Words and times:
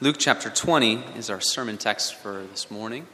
Luke 0.00 0.14
chapter 0.16 0.48
20 0.48 1.16
is 1.16 1.28
our 1.28 1.40
sermon 1.40 1.76
text 1.76 2.14
for 2.14 2.44
this 2.52 2.70
morning. 2.70 3.04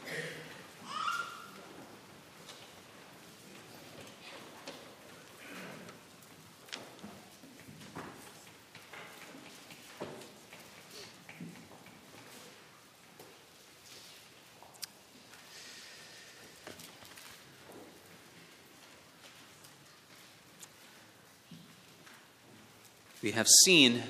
We 23.23 23.31
have 23.31 23.47
seen 23.47 24.03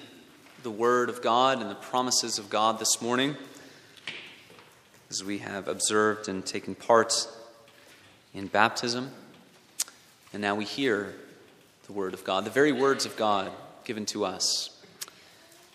the 0.65 0.71
Word 0.71 1.09
of 1.09 1.21
God 1.21 1.61
and 1.61 1.69
the 1.69 1.75
promises 1.75 2.39
of 2.39 2.49
God 2.49 2.79
this 2.79 2.99
morning 2.99 3.35
as 5.11 5.23
we 5.23 5.37
have 5.37 5.67
observed 5.67 6.27
and 6.27 6.43
taken 6.43 6.73
part 6.73 7.27
in 8.33 8.47
baptism. 8.47 9.11
And 10.33 10.41
now 10.41 10.55
we 10.55 10.65
hear 10.65 11.13
the 11.85 11.93
Word 11.93 12.15
of 12.15 12.23
God, 12.23 12.45
the 12.45 12.49
very 12.49 12.71
words 12.71 13.05
of 13.05 13.15
God 13.15 13.51
given 13.83 14.07
to 14.07 14.25
us 14.25 14.75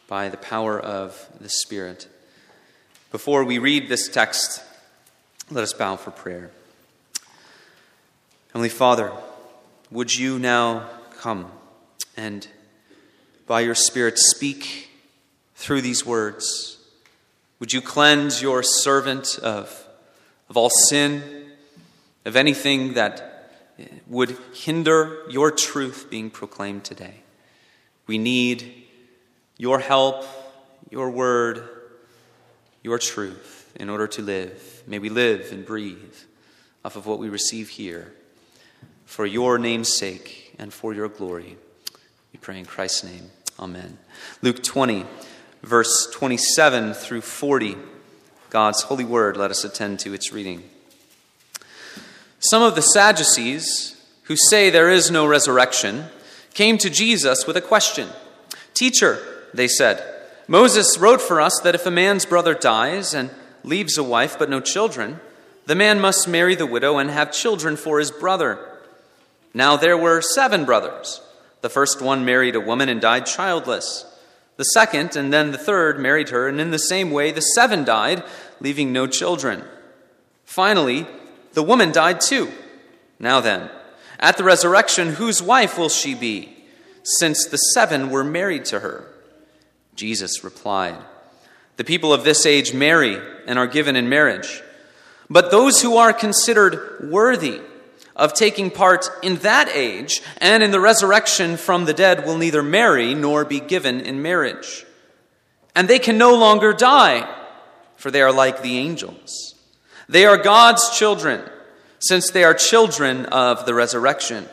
by 0.08 0.28
the 0.28 0.36
power 0.36 0.80
of 0.80 1.24
the 1.40 1.48
Spirit. 1.48 2.08
Before 3.12 3.44
we 3.44 3.58
read 3.58 3.88
this 3.88 4.08
text, 4.08 4.60
let 5.52 5.62
us 5.62 5.72
bow 5.72 5.94
for 5.94 6.10
prayer. 6.10 6.50
Heavenly 8.48 8.68
Father, 8.70 9.12
would 9.92 10.12
you 10.12 10.40
now 10.40 10.88
come 11.20 11.52
and 12.16 12.48
by 13.50 13.58
your 13.58 13.74
Spirit, 13.74 14.16
speak 14.16 14.90
through 15.56 15.80
these 15.80 16.06
words. 16.06 16.78
Would 17.58 17.72
you 17.72 17.80
cleanse 17.80 18.40
your 18.40 18.62
servant 18.62 19.40
of, 19.42 19.88
of 20.48 20.56
all 20.56 20.70
sin, 20.70 21.50
of 22.24 22.36
anything 22.36 22.92
that 22.92 23.50
would 24.06 24.38
hinder 24.54 25.22
your 25.28 25.50
truth 25.50 26.06
being 26.08 26.30
proclaimed 26.30 26.84
today? 26.84 27.22
We 28.06 28.18
need 28.18 28.84
your 29.56 29.80
help, 29.80 30.24
your 30.88 31.10
word, 31.10 31.68
your 32.84 33.00
truth 33.00 33.72
in 33.74 33.90
order 33.90 34.06
to 34.06 34.22
live. 34.22 34.84
May 34.86 35.00
we 35.00 35.08
live 35.08 35.50
and 35.50 35.66
breathe 35.66 36.14
off 36.84 36.94
of 36.94 37.04
what 37.04 37.18
we 37.18 37.28
receive 37.28 37.70
here 37.70 38.12
for 39.06 39.26
your 39.26 39.58
name's 39.58 39.96
sake 39.96 40.54
and 40.56 40.72
for 40.72 40.94
your 40.94 41.08
glory. 41.08 41.56
We 42.32 42.38
pray 42.38 42.60
in 42.60 42.64
Christ's 42.64 43.02
name. 43.02 43.28
Amen. 43.60 43.98
Luke 44.40 44.62
20, 44.62 45.04
verse 45.62 46.08
27 46.14 46.94
through 46.94 47.20
40. 47.20 47.76
God's 48.48 48.82
holy 48.82 49.04
word, 49.04 49.36
let 49.36 49.50
us 49.50 49.64
attend 49.64 49.98
to 50.00 50.14
its 50.14 50.32
reading. 50.32 50.62
Some 52.38 52.62
of 52.62 52.74
the 52.74 52.80
Sadducees, 52.80 54.02
who 54.24 54.36
say 54.48 54.70
there 54.70 54.88
is 54.88 55.10
no 55.10 55.26
resurrection, 55.26 56.06
came 56.54 56.78
to 56.78 56.88
Jesus 56.88 57.46
with 57.46 57.54
a 57.54 57.60
question. 57.60 58.08
Teacher, 58.72 59.18
they 59.52 59.68
said, 59.68 60.02
Moses 60.48 60.96
wrote 60.98 61.20
for 61.20 61.38
us 61.38 61.60
that 61.60 61.74
if 61.74 61.84
a 61.84 61.90
man's 61.90 62.24
brother 62.24 62.54
dies 62.54 63.12
and 63.12 63.28
leaves 63.62 63.98
a 63.98 64.02
wife 64.02 64.38
but 64.38 64.48
no 64.48 64.60
children, 64.60 65.20
the 65.66 65.74
man 65.74 66.00
must 66.00 66.26
marry 66.26 66.54
the 66.54 66.64
widow 66.64 66.96
and 66.96 67.10
have 67.10 67.30
children 67.30 67.76
for 67.76 67.98
his 67.98 68.10
brother. 68.10 68.58
Now 69.52 69.76
there 69.76 69.98
were 69.98 70.22
seven 70.22 70.64
brothers. 70.64 71.20
The 71.62 71.70
first 71.70 72.00
one 72.00 72.24
married 72.24 72.56
a 72.56 72.60
woman 72.60 72.88
and 72.88 73.00
died 73.00 73.26
childless. 73.26 74.06
The 74.56 74.64
second 74.64 75.16
and 75.16 75.32
then 75.32 75.52
the 75.52 75.58
third 75.58 75.98
married 75.98 76.30
her, 76.30 76.48
and 76.48 76.60
in 76.60 76.70
the 76.70 76.78
same 76.78 77.10
way 77.10 77.32
the 77.32 77.40
seven 77.40 77.84
died, 77.84 78.22
leaving 78.60 78.92
no 78.92 79.06
children. 79.06 79.64
Finally, 80.44 81.06
the 81.52 81.62
woman 81.62 81.92
died 81.92 82.20
too. 82.20 82.50
Now 83.18 83.40
then, 83.40 83.70
at 84.18 84.36
the 84.36 84.44
resurrection, 84.44 85.14
whose 85.14 85.42
wife 85.42 85.78
will 85.78 85.88
she 85.88 86.14
be, 86.14 86.56
since 87.02 87.46
the 87.46 87.56
seven 87.56 88.10
were 88.10 88.24
married 88.24 88.66
to 88.66 88.80
her? 88.80 89.06
Jesus 89.94 90.44
replied, 90.44 90.96
The 91.76 91.84
people 91.84 92.12
of 92.12 92.24
this 92.24 92.46
age 92.46 92.74
marry 92.74 93.18
and 93.46 93.58
are 93.58 93.66
given 93.66 93.96
in 93.96 94.08
marriage. 94.08 94.62
But 95.28 95.50
those 95.50 95.80
who 95.80 95.96
are 95.96 96.12
considered 96.12 97.08
worthy 97.10 97.60
of 98.20 98.34
taking 98.34 98.70
part 98.70 99.08
in 99.22 99.36
that 99.36 99.70
age 99.70 100.22
and 100.42 100.62
in 100.62 100.70
the 100.70 100.78
resurrection 100.78 101.56
from 101.56 101.86
the 101.86 101.94
dead 101.94 102.26
will 102.26 102.36
neither 102.36 102.62
marry 102.62 103.14
nor 103.14 103.46
be 103.46 103.60
given 103.60 103.98
in 103.98 104.20
marriage. 104.20 104.84
And 105.74 105.88
they 105.88 105.98
can 105.98 106.18
no 106.18 106.36
longer 106.36 106.74
die, 106.74 107.26
for 107.96 108.10
they 108.10 108.20
are 108.20 108.32
like 108.32 108.60
the 108.60 108.76
angels. 108.76 109.54
They 110.06 110.26
are 110.26 110.36
God's 110.36 110.90
children, 110.90 111.48
since 111.98 112.30
they 112.30 112.44
are 112.44 112.52
children 112.52 113.24
of 113.26 113.64
the 113.64 113.72
resurrection. 113.72 114.46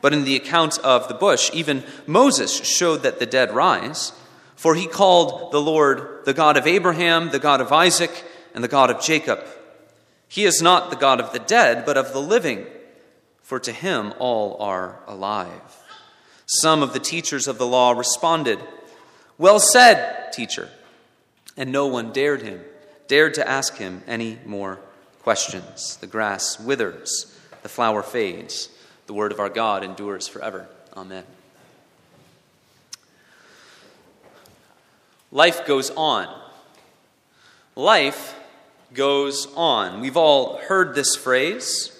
But 0.00 0.12
in 0.12 0.24
the 0.24 0.34
account 0.34 0.78
of 0.80 1.06
the 1.06 1.14
bush, 1.14 1.50
even 1.54 1.84
Moses 2.08 2.52
showed 2.66 3.04
that 3.04 3.20
the 3.20 3.26
dead 3.26 3.54
rise, 3.54 4.12
for 4.56 4.74
he 4.74 4.88
called 4.88 5.52
the 5.52 5.60
Lord 5.60 6.24
the 6.24 6.34
God 6.34 6.56
of 6.56 6.66
Abraham, 6.66 7.30
the 7.30 7.38
God 7.38 7.60
of 7.60 7.70
Isaac, 7.70 8.24
and 8.52 8.64
the 8.64 8.68
God 8.68 8.90
of 8.90 9.00
Jacob. 9.00 9.46
He 10.28 10.44
is 10.44 10.60
not 10.60 10.90
the 10.90 10.96
God 10.96 11.20
of 11.20 11.32
the 11.32 11.38
dead, 11.38 11.84
but 11.84 11.96
of 11.96 12.12
the 12.12 12.20
living, 12.20 12.66
for 13.42 13.60
to 13.60 13.72
him 13.72 14.12
all 14.18 14.56
are 14.60 14.98
alive. 15.06 15.50
Some 16.46 16.82
of 16.82 16.92
the 16.92 16.98
teachers 16.98 17.48
of 17.48 17.58
the 17.58 17.66
law 17.66 17.92
responded, 17.92 18.58
Well 19.38 19.58
said, 19.60 20.32
teacher. 20.32 20.68
And 21.56 21.70
no 21.70 21.86
one 21.86 22.12
dared 22.12 22.42
him, 22.42 22.60
dared 23.06 23.34
to 23.34 23.48
ask 23.48 23.76
him 23.76 24.02
any 24.06 24.38
more 24.44 24.80
questions. 25.22 25.96
The 25.96 26.06
grass 26.06 26.58
withers, 26.58 27.38
the 27.62 27.68
flower 27.68 28.02
fades. 28.02 28.68
The 29.06 29.14
word 29.14 29.32
of 29.32 29.40
our 29.40 29.48
God 29.50 29.84
endures 29.84 30.26
forever. 30.26 30.66
Amen. 30.96 31.24
Life 35.30 35.66
goes 35.66 35.90
on. 35.90 36.28
Life 37.76 38.34
goes 38.94 39.48
on. 39.56 40.00
We've 40.00 40.16
all 40.16 40.58
heard 40.58 40.94
this 40.94 41.16
phrase. 41.16 41.90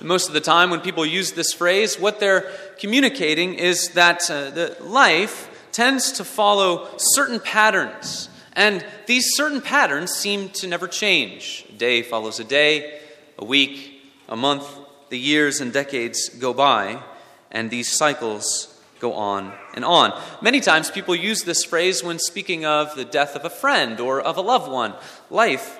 Most 0.00 0.28
of 0.28 0.34
the 0.34 0.40
time, 0.40 0.70
when 0.70 0.80
people 0.80 1.04
use 1.04 1.32
this 1.32 1.52
phrase, 1.52 1.98
what 1.98 2.20
they're 2.20 2.52
communicating 2.78 3.54
is 3.54 3.90
that 3.90 4.30
uh, 4.30 4.50
the 4.50 4.76
life 4.80 5.50
tends 5.72 6.12
to 6.12 6.24
follow 6.24 6.88
certain 6.96 7.40
patterns. 7.40 8.28
And 8.52 8.84
these 9.06 9.34
certain 9.34 9.60
patterns 9.60 10.12
seem 10.12 10.48
to 10.50 10.66
never 10.66 10.86
change. 10.86 11.66
A 11.68 11.72
day 11.72 12.02
follows 12.02 12.40
a 12.40 12.44
day, 12.44 13.00
a 13.38 13.44
week, 13.44 14.00
a 14.28 14.36
month, 14.36 14.66
the 15.10 15.18
years 15.18 15.60
and 15.60 15.72
decades 15.72 16.28
go 16.28 16.52
by, 16.52 17.02
and 17.50 17.70
these 17.70 17.88
cycles 17.88 18.72
go 19.00 19.12
on 19.12 19.52
and 19.74 19.84
on. 19.84 20.18
Many 20.40 20.60
times 20.60 20.90
people 20.90 21.14
use 21.14 21.42
this 21.42 21.64
phrase 21.64 22.02
when 22.02 22.18
speaking 22.18 22.64
of 22.64 22.94
the 22.94 23.04
death 23.04 23.36
of 23.36 23.44
a 23.44 23.50
friend 23.50 24.00
or 24.00 24.20
of 24.20 24.36
a 24.36 24.40
loved 24.40 24.70
one. 24.70 24.94
Life 25.30 25.78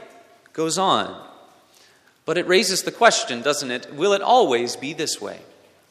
goes 0.56 0.78
on. 0.78 1.14
But 2.24 2.38
it 2.38 2.48
raises 2.48 2.82
the 2.82 2.90
question, 2.90 3.42
doesn't 3.42 3.70
it? 3.70 3.94
Will 3.94 4.14
it 4.14 4.22
always 4.22 4.74
be 4.74 4.94
this 4.94 5.20
way? 5.20 5.40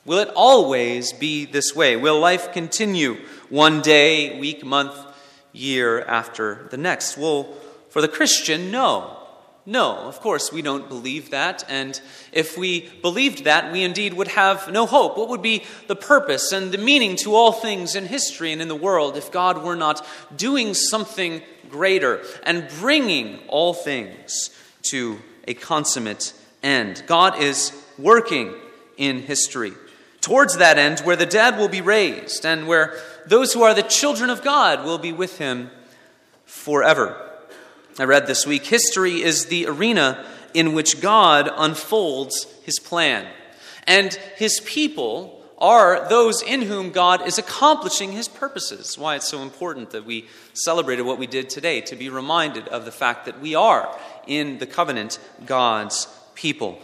Will 0.06 0.18
it 0.20 0.32
always 0.36 1.14
be 1.14 1.46
this 1.46 1.76
way? 1.76 1.96
Will 1.96 2.20
life 2.20 2.52
continue 2.52 3.18
one 3.50 3.82
day, 3.82 4.40
week, 4.40 4.66
month, 4.66 4.96
year 5.54 6.02
after 6.02 6.68
the 6.72 6.78
next? 6.78 7.16
Well, 7.16 7.48
for 7.90 8.02
the 8.02 8.08
Christian, 8.08 8.72
no. 8.72 9.18
No, 9.68 9.98
of 9.98 10.20
course, 10.20 10.52
we 10.52 10.62
don't 10.62 10.90
believe 10.90 11.30
that. 11.30 11.64
And 11.70 12.00
if 12.32 12.58
we 12.58 12.90
believed 13.02 13.46
that, 13.46 13.72
we 13.72 13.84
indeed 13.84 14.14
would 14.14 14.28
have 14.30 14.72
no 14.72 14.86
hope. 14.86 15.18
What 15.18 15.30
would 15.30 15.42
be 15.42 15.64
the 15.88 15.96
purpose 15.96 16.52
and 16.52 16.72
the 16.72 16.78
meaning 16.78 17.16
to 17.18 17.36
all 17.36 17.52
things 17.52 17.96
in 17.96 18.06
history 18.06 18.52
and 18.52 18.62
in 18.62 18.68
the 18.68 18.76
world 18.76 19.16
if 19.16 19.32
God 19.32 19.64
were 19.64 19.76
not 19.76 20.06
doing 20.36 20.74
something 20.74 21.42
greater 21.70 22.22
and 22.44 22.68
bringing 22.80 23.40
all 23.48 23.74
things 23.74 24.52
to 24.90 25.20
a 25.48 25.54
consummate 25.54 26.34
end. 26.64 27.04
God 27.08 27.42
is 27.42 27.72
working 27.98 28.54
in 28.98 29.22
history 29.22 29.74
towards 30.22 30.58
that 30.58 30.78
end 30.78 31.00
where 31.02 31.16
the 31.16 31.26
dead 31.26 31.58
will 31.58 31.68
be 31.68 31.82
raised 31.82 32.46
and 32.46 32.68
where 32.68 32.98
those 33.28 33.54
who 33.54 33.62
are 33.62 33.74
the 33.74 33.84
children 33.84 34.30
of 34.30 34.44
God 34.44 34.84
will 34.84 34.98
be 34.98 35.14
with 35.14 35.38
him 35.38 35.70
forever. 36.46 37.16
I 38.00 38.04
read 38.06 38.28
this 38.28 38.46
week 38.46 38.66
history 38.66 39.22
is 39.22 39.46
the 39.46 39.68
arena 39.68 40.26
in 40.54 40.74
which 40.74 41.00
God 41.00 41.50
unfolds 41.56 42.48
his 42.64 42.80
plan. 42.80 43.28
And 43.86 44.14
his 44.36 44.62
people 44.66 45.44
are 45.58 46.10
those 46.10 46.42
in 46.42 46.64
whom 46.64 46.92
God 46.92 47.26
is 47.26 47.38
accomplishing 47.38 48.12
his 48.12 48.28
purposes. 48.28 48.98
Why 48.98 49.16
it's 49.16 49.28
so 49.28 49.42
important 49.42 49.92
that 49.92 50.06
we 50.06 50.28
celebrated 50.54 51.04
what 51.04 51.20
we 51.20 51.28
did 51.28 51.50
today, 51.50 51.82
to 51.82 51.96
be 51.96 52.10
reminded 52.10 52.68
of 52.68 52.84
the 52.86 52.92
fact 52.92 53.26
that 53.26 53.40
we 53.40 53.56
are 53.56 53.96
in 54.28 54.60
the 54.60 54.66
covenant 54.66 55.20
God's 55.46 56.08
people. 56.36 56.80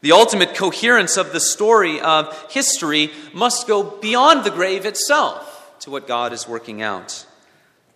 The 0.00 0.12
ultimate 0.12 0.54
coherence 0.54 1.16
of 1.16 1.32
the 1.32 1.40
story 1.40 2.00
of 2.00 2.50
history 2.50 3.10
must 3.32 3.66
go 3.66 3.82
beyond 3.82 4.44
the 4.44 4.50
grave 4.50 4.86
itself 4.86 5.76
to 5.80 5.90
what 5.90 6.06
God 6.06 6.32
is 6.32 6.46
working 6.46 6.82
out. 6.82 7.24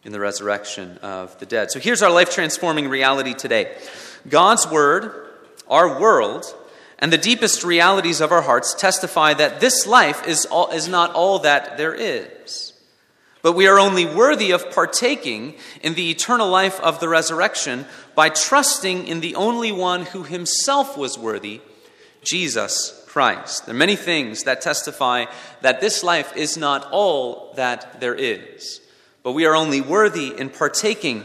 in 0.05 0.11
the 0.11 0.19
resurrection 0.19 0.99
of 0.99 1.39
the 1.39 1.47
dead. 1.47 1.71
So 1.71 1.79
here's 1.79 2.03
our 2.03 2.11
life 2.11 2.35
transforming 2.35 2.89
reality 2.89 3.35
today 3.35 3.77
God's 4.29 4.67
Word, 4.67 5.12
our 5.69 6.00
world, 6.00 6.45
and 6.99 7.12
the 7.12 7.19
deepest 7.19 7.65
realities 7.65 8.21
of 8.21 8.33
our 8.33 8.43
hearts 8.43 8.75
testify 8.75 9.35
that 9.35 9.61
this 9.61 9.87
life 9.87 10.27
is, 10.27 10.47
all, 10.47 10.71
is 10.71 10.88
not 10.88 11.12
all 11.15 11.41
that 11.41 11.77
there 11.77 11.95
is. 11.95 12.73
But 13.43 13.53
we 13.53 13.67
are 13.67 13.81
only 13.81 14.06
worthy 14.06 14.53
of 14.53 14.71
partaking 14.71 15.55
in 15.83 15.95
the 15.95 16.11
eternal 16.11 16.49
life 16.49 16.81
of 16.81 17.00
the 17.00 17.09
resurrection 17.09 17.87
by 18.14 18.29
trusting 18.29 19.06
in 19.06 19.20
the 19.20 19.35
only 19.35 19.73
one 19.73 20.06
who 20.06 20.23
himself 20.23 20.97
was 20.97 21.19
worthy, 21.19 21.61
Jesus 22.23 23.05
Christ. 23.09 23.67
There 23.67 23.75
are 23.75 23.79
many 23.79 23.97
things 23.97 24.44
that 24.44 24.61
testify 24.61 25.26
that 25.61 25.81
this 25.81 26.03
life 26.03 26.37
is 26.37 26.56
not 26.56 26.88
all 26.91 27.53
that 27.56 28.00
there 28.00 28.14
is. 28.14 28.81
But 29.23 29.32
we 29.32 29.47
are 29.47 29.55
only 29.55 29.81
worthy 29.81 30.29
in 30.37 30.50
partaking 30.50 31.25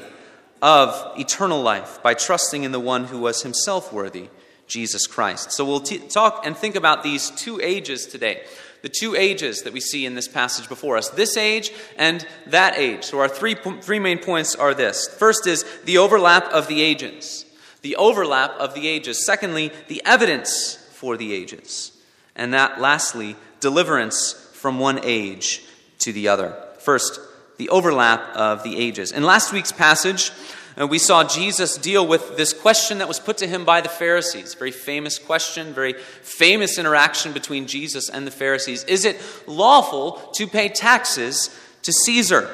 of 0.61 1.13
eternal 1.17 1.61
life 1.61 2.01
by 2.03 2.13
trusting 2.13 2.63
in 2.63 2.71
the 2.71 2.79
one 2.79 3.05
who 3.05 3.19
was 3.19 3.43
himself 3.43 3.93
worthy, 3.93 4.29
Jesus 4.67 5.07
Christ. 5.07 5.51
So 5.51 5.65
we'll 5.65 5.79
t- 5.79 5.99
talk 5.99 6.45
and 6.45 6.55
think 6.55 6.75
about 6.75 7.03
these 7.03 7.31
two 7.31 7.59
ages 7.61 8.05
today. 8.05 8.43
The 8.81 8.89
two 8.89 9.15
ages 9.15 9.63
that 9.63 9.73
we 9.73 9.79
see 9.79 10.05
in 10.05 10.15
this 10.15 10.27
passage 10.27 10.69
before 10.69 10.97
us 10.97 11.09
this 11.09 11.35
age 11.35 11.71
and 11.97 12.25
that 12.45 12.77
age. 12.77 13.03
So, 13.05 13.19
our 13.19 13.27
three, 13.27 13.55
three 13.55 13.99
main 13.99 14.19
points 14.19 14.55
are 14.55 14.73
this. 14.73 15.07
First 15.07 15.47
is 15.47 15.65
the 15.85 15.97
overlap 15.97 16.45
of 16.51 16.67
the 16.67 16.81
ages. 16.81 17.45
The 17.81 17.95
overlap 17.95 18.51
of 18.51 18.75
the 18.75 18.87
ages. 18.87 19.25
Secondly, 19.25 19.71
the 19.87 20.01
evidence 20.05 20.75
for 20.91 21.17
the 21.17 21.33
ages. 21.33 21.91
And 22.35 22.53
that, 22.53 22.79
lastly, 22.79 23.35
deliverance 23.59 24.33
from 24.53 24.79
one 24.79 24.99
age 25.03 25.63
to 25.99 26.13
the 26.13 26.27
other. 26.27 26.55
First, 26.79 27.19
the 27.57 27.69
overlap 27.69 28.21
of 28.35 28.63
the 28.63 28.77
ages. 28.77 29.11
In 29.11 29.23
last 29.23 29.51
week's 29.51 29.71
passage, 29.71 30.31
uh, 30.79 30.85
we 30.85 30.99
saw 30.99 31.23
Jesus 31.23 31.77
deal 31.77 32.05
with 32.05 32.37
this 32.37 32.53
question 32.53 32.99
that 32.99 33.07
was 33.07 33.19
put 33.19 33.37
to 33.39 33.47
him 33.47 33.65
by 33.65 33.81
the 33.81 33.89
Pharisees. 33.89 34.53
Very 34.53 34.71
famous 34.71 35.17
question, 35.17 35.73
very 35.73 35.93
famous 35.93 36.77
interaction 36.77 37.33
between 37.33 37.65
Jesus 37.65 38.09
and 38.09 38.27
the 38.27 38.31
Pharisees. 38.31 38.83
Is 38.83 39.03
it 39.03 39.19
lawful 39.47 40.13
to 40.35 40.45
pay 40.45 40.69
taxes 40.69 41.49
to 41.81 41.91
Caesar? 41.91 42.49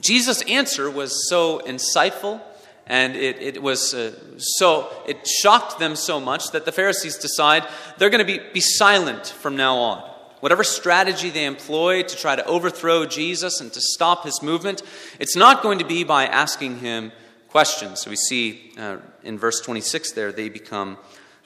Jesus' 0.00 0.42
answer 0.42 0.88
was 0.88 1.28
so 1.28 1.58
insightful 1.60 2.40
and 2.88 3.16
it, 3.16 3.40
it 3.40 3.62
was 3.62 3.92
uh, 3.92 4.12
so 4.38 4.90
it 5.06 5.26
shocked 5.26 5.78
them 5.78 5.94
so 5.94 6.18
much 6.18 6.52
that 6.52 6.64
the 6.64 6.72
pharisees 6.72 7.18
decide 7.18 7.64
they're 7.98 8.10
going 8.10 8.26
to 8.26 8.38
be, 8.38 8.40
be 8.52 8.60
silent 8.60 9.26
from 9.26 9.56
now 9.56 9.76
on 9.76 9.98
whatever 10.40 10.64
strategy 10.64 11.28
they 11.28 11.44
employ 11.44 12.02
to 12.02 12.16
try 12.16 12.34
to 12.34 12.44
overthrow 12.46 13.04
jesus 13.04 13.60
and 13.60 13.72
to 13.72 13.80
stop 13.80 14.24
his 14.24 14.42
movement 14.42 14.82
it's 15.20 15.36
not 15.36 15.62
going 15.62 15.78
to 15.78 15.84
be 15.84 16.02
by 16.02 16.24
asking 16.26 16.78
him 16.78 17.12
questions. 17.50 18.00
So 18.00 18.10
we 18.10 18.16
see 18.16 18.72
uh, 18.78 18.98
in 19.22 19.38
verse 19.38 19.60
26 19.60 20.12
there, 20.12 20.32
they 20.32 20.48
become 20.48 20.98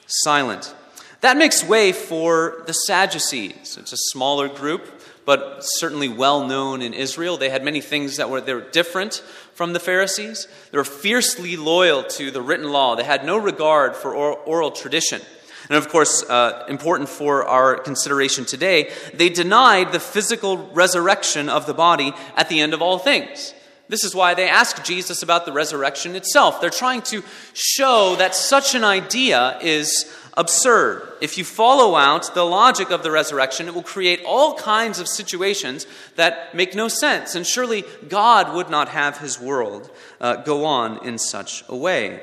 silent. 0.07 0.73
That 1.21 1.37
makes 1.37 1.63
way 1.63 1.93
for 1.93 2.63
the 2.67 2.73
Sadducees. 2.73 3.77
It's 3.79 3.93
a 3.93 3.97
smaller 4.11 4.49
group, 4.49 5.01
but 5.25 5.59
certainly 5.61 6.09
well 6.09 6.45
known 6.45 6.81
in 6.81 6.93
Israel. 6.93 7.37
They 7.37 7.49
had 7.49 7.63
many 7.63 7.79
things 7.79 8.17
that 8.17 8.29
were, 8.29 8.41
they 8.41 8.53
were 8.53 8.69
different 8.71 9.23
from 9.53 9.71
the 9.71 9.79
Pharisees. 9.79 10.47
They 10.71 10.77
were 10.77 10.83
fiercely 10.83 11.55
loyal 11.55 12.03
to 12.03 12.29
the 12.29 12.41
written 12.41 12.71
law, 12.71 12.95
they 12.95 13.05
had 13.05 13.25
no 13.25 13.37
regard 13.37 13.95
for 13.95 14.13
oral 14.13 14.71
tradition. 14.71 15.21
And 15.69 15.77
of 15.77 15.87
course, 15.87 16.23
uh, 16.23 16.65
important 16.67 17.07
for 17.07 17.45
our 17.45 17.77
consideration 17.77 18.43
today, 18.43 18.91
they 19.13 19.29
denied 19.29 19.93
the 19.93 19.99
physical 20.01 20.57
resurrection 20.57 21.47
of 21.47 21.65
the 21.65 21.73
body 21.73 22.11
at 22.35 22.49
the 22.49 22.59
end 22.59 22.73
of 22.73 22.81
all 22.81 22.99
things. 22.99 23.53
This 23.89 24.03
is 24.03 24.15
why 24.15 24.33
they 24.33 24.47
ask 24.47 24.83
Jesus 24.83 25.23
about 25.23 25.45
the 25.45 25.51
resurrection 25.51 26.15
itself. 26.15 26.61
They're 26.61 26.69
trying 26.69 27.01
to 27.03 27.21
show 27.53 28.15
that 28.17 28.33
such 28.33 28.75
an 28.75 28.83
idea 28.83 29.59
is 29.61 30.11
absurd. 30.35 31.07
If 31.21 31.37
you 31.37 31.43
follow 31.43 31.95
out 31.95 32.33
the 32.33 32.45
logic 32.45 32.91
of 32.91 33.03
the 33.03 33.11
resurrection, 33.11 33.67
it 33.67 33.75
will 33.75 33.83
create 33.83 34.21
all 34.25 34.55
kinds 34.55 34.99
of 34.99 35.07
situations 35.07 35.85
that 36.15 36.55
make 36.55 36.75
no 36.75 36.87
sense. 36.87 37.35
And 37.35 37.45
surely 37.45 37.83
God 38.07 38.55
would 38.55 38.69
not 38.69 38.89
have 38.89 39.17
his 39.17 39.39
world 39.39 39.91
uh, 40.19 40.37
go 40.37 40.65
on 40.65 41.05
in 41.05 41.17
such 41.17 41.63
a 41.67 41.75
way. 41.75 42.21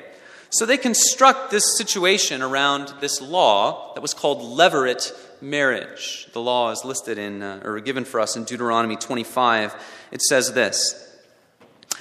So 0.49 0.67
they 0.67 0.79
construct 0.79 1.53
this 1.53 1.77
situation 1.77 2.43
around 2.43 2.93
this 3.01 3.21
law 3.21 3.95
that 3.95 4.01
was 4.01 4.15
called 4.15 4.41
levirate 4.59 5.13
marriage. 5.41 6.27
The 6.33 6.41
law 6.41 6.73
is 6.73 6.85
listed 6.85 7.19
in, 7.19 7.43
uh, 7.43 7.61
or 7.65 7.79
given 7.81 8.05
for 8.05 8.19
us 8.19 8.35
in 8.35 8.45
Deuteronomy 8.45 8.97
25. 8.97 9.77
It 10.11 10.23
says 10.23 10.53
this. 10.53 11.10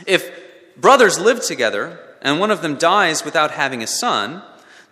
If 0.05 0.31
brothers 0.77 1.19
live 1.19 1.43
together 1.43 1.99
and 2.21 2.39
one 2.39 2.51
of 2.51 2.61
them 2.61 2.77
dies 2.77 3.23
without 3.25 3.51
having 3.51 3.83
a 3.83 3.87
son, 3.87 4.41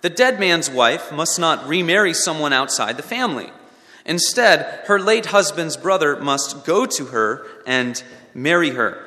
the 0.01 0.09
dead 0.09 0.39
man's 0.39 0.69
wife 0.69 1.11
must 1.11 1.39
not 1.39 1.67
remarry 1.67 2.13
someone 2.13 2.53
outside 2.53 2.97
the 2.97 3.03
family. 3.03 3.51
Instead, 4.05 4.85
her 4.87 4.99
late 4.99 5.27
husband's 5.27 5.75
brother 5.75 6.15
must 6.15 6.65
go 6.65 6.85
to 6.85 7.05
her 7.07 7.45
and 7.65 8.01
marry 8.33 8.69
her. 8.71 9.03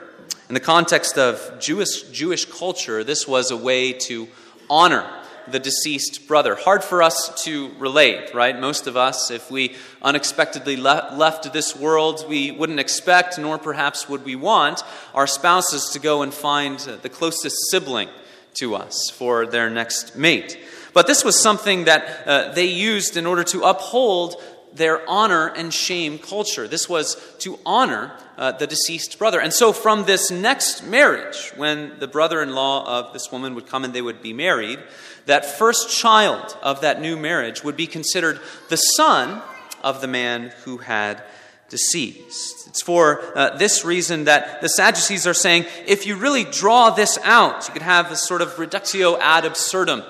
In 0.48 0.54
the 0.54 0.60
context 0.60 1.16
of 1.16 1.58
Jewish, 1.60 2.02
Jewish 2.10 2.44
culture, 2.44 3.04
this 3.04 3.26
was 3.26 3.50
a 3.50 3.56
way 3.56 3.92
to 3.92 4.28
honor 4.68 5.19
the 5.52 5.58
deceased 5.58 6.26
brother. 6.26 6.54
Hard 6.54 6.82
for 6.82 7.02
us 7.02 7.42
to 7.44 7.70
relate, 7.78 8.34
right? 8.34 8.58
Most 8.58 8.86
of 8.86 8.96
us, 8.96 9.30
if 9.30 9.50
we 9.50 9.74
unexpectedly 10.02 10.76
le- 10.76 11.14
left 11.16 11.52
this 11.52 11.76
world, 11.76 12.24
we 12.28 12.50
wouldn't 12.50 12.80
expect, 12.80 13.38
nor 13.38 13.58
perhaps 13.58 14.08
would 14.08 14.24
we 14.24 14.36
want, 14.36 14.82
our 15.14 15.26
spouses 15.26 15.90
to 15.92 15.98
go 15.98 16.22
and 16.22 16.32
find 16.32 16.78
the 16.78 17.08
closest 17.08 17.56
sibling 17.70 18.08
to 18.54 18.74
us 18.74 19.10
for 19.10 19.46
their 19.46 19.70
next 19.70 20.16
mate. 20.16 20.58
But 20.92 21.06
this 21.06 21.24
was 21.24 21.40
something 21.40 21.84
that 21.84 22.26
uh, 22.26 22.52
they 22.52 22.66
used 22.66 23.16
in 23.16 23.26
order 23.26 23.44
to 23.44 23.62
uphold 23.62 24.42
their 24.74 25.08
honor 25.08 25.48
and 25.48 25.72
shame 25.72 26.18
culture. 26.18 26.68
This 26.68 26.88
was 26.88 27.16
to 27.40 27.58
honor 27.66 28.12
uh, 28.38 28.52
the 28.52 28.66
deceased 28.66 29.18
brother. 29.18 29.40
And 29.40 29.52
so, 29.52 29.72
from 29.72 30.04
this 30.04 30.30
next 30.30 30.84
marriage, 30.84 31.52
when 31.56 31.98
the 31.98 32.08
brother 32.08 32.42
in 32.42 32.54
law 32.54 33.00
of 33.00 33.12
this 33.12 33.30
woman 33.30 33.54
would 33.54 33.66
come 33.66 33.84
and 33.84 33.92
they 33.92 34.02
would 34.02 34.22
be 34.22 34.32
married, 34.32 34.78
that 35.26 35.44
first 35.44 35.90
child 35.90 36.56
of 36.62 36.80
that 36.80 37.00
new 37.00 37.16
marriage 37.16 37.62
would 37.62 37.76
be 37.76 37.86
considered 37.86 38.40
the 38.68 38.76
son 38.76 39.42
of 39.82 40.00
the 40.00 40.08
man 40.08 40.52
who 40.64 40.78
had 40.78 41.22
deceased. 41.68 42.68
It's 42.68 42.82
for 42.82 43.22
uh, 43.36 43.56
this 43.56 43.84
reason 43.84 44.24
that 44.24 44.60
the 44.60 44.68
Sadducees 44.68 45.26
are 45.26 45.34
saying 45.34 45.66
if 45.86 46.06
you 46.06 46.16
really 46.16 46.44
draw 46.44 46.90
this 46.90 47.18
out, 47.22 47.66
you 47.68 47.72
could 47.72 47.82
have 47.82 48.10
a 48.10 48.16
sort 48.16 48.42
of 48.42 48.58
reductio 48.58 49.16
ad 49.18 49.44
absurdum, 49.44 50.02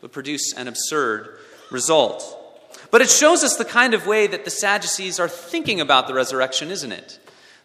would 0.00 0.12
produce 0.12 0.54
an 0.54 0.68
absurd 0.68 1.36
result. 1.70 2.39
But 2.90 3.02
it 3.02 3.10
shows 3.10 3.44
us 3.44 3.56
the 3.56 3.64
kind 3.64 3.94
of 3.94 4.06
way 4.06 4.26
that 4.26 4.44
the 4.44 4.50
Sadducees 4.50 5.20
are 5.20 5.28
thinking 5.28 5.80
about 5.80 6.08
the 6.08 6.14
resurrection, 6.14 6.70
isn't 6.70 6.92
it? 6.92 7.18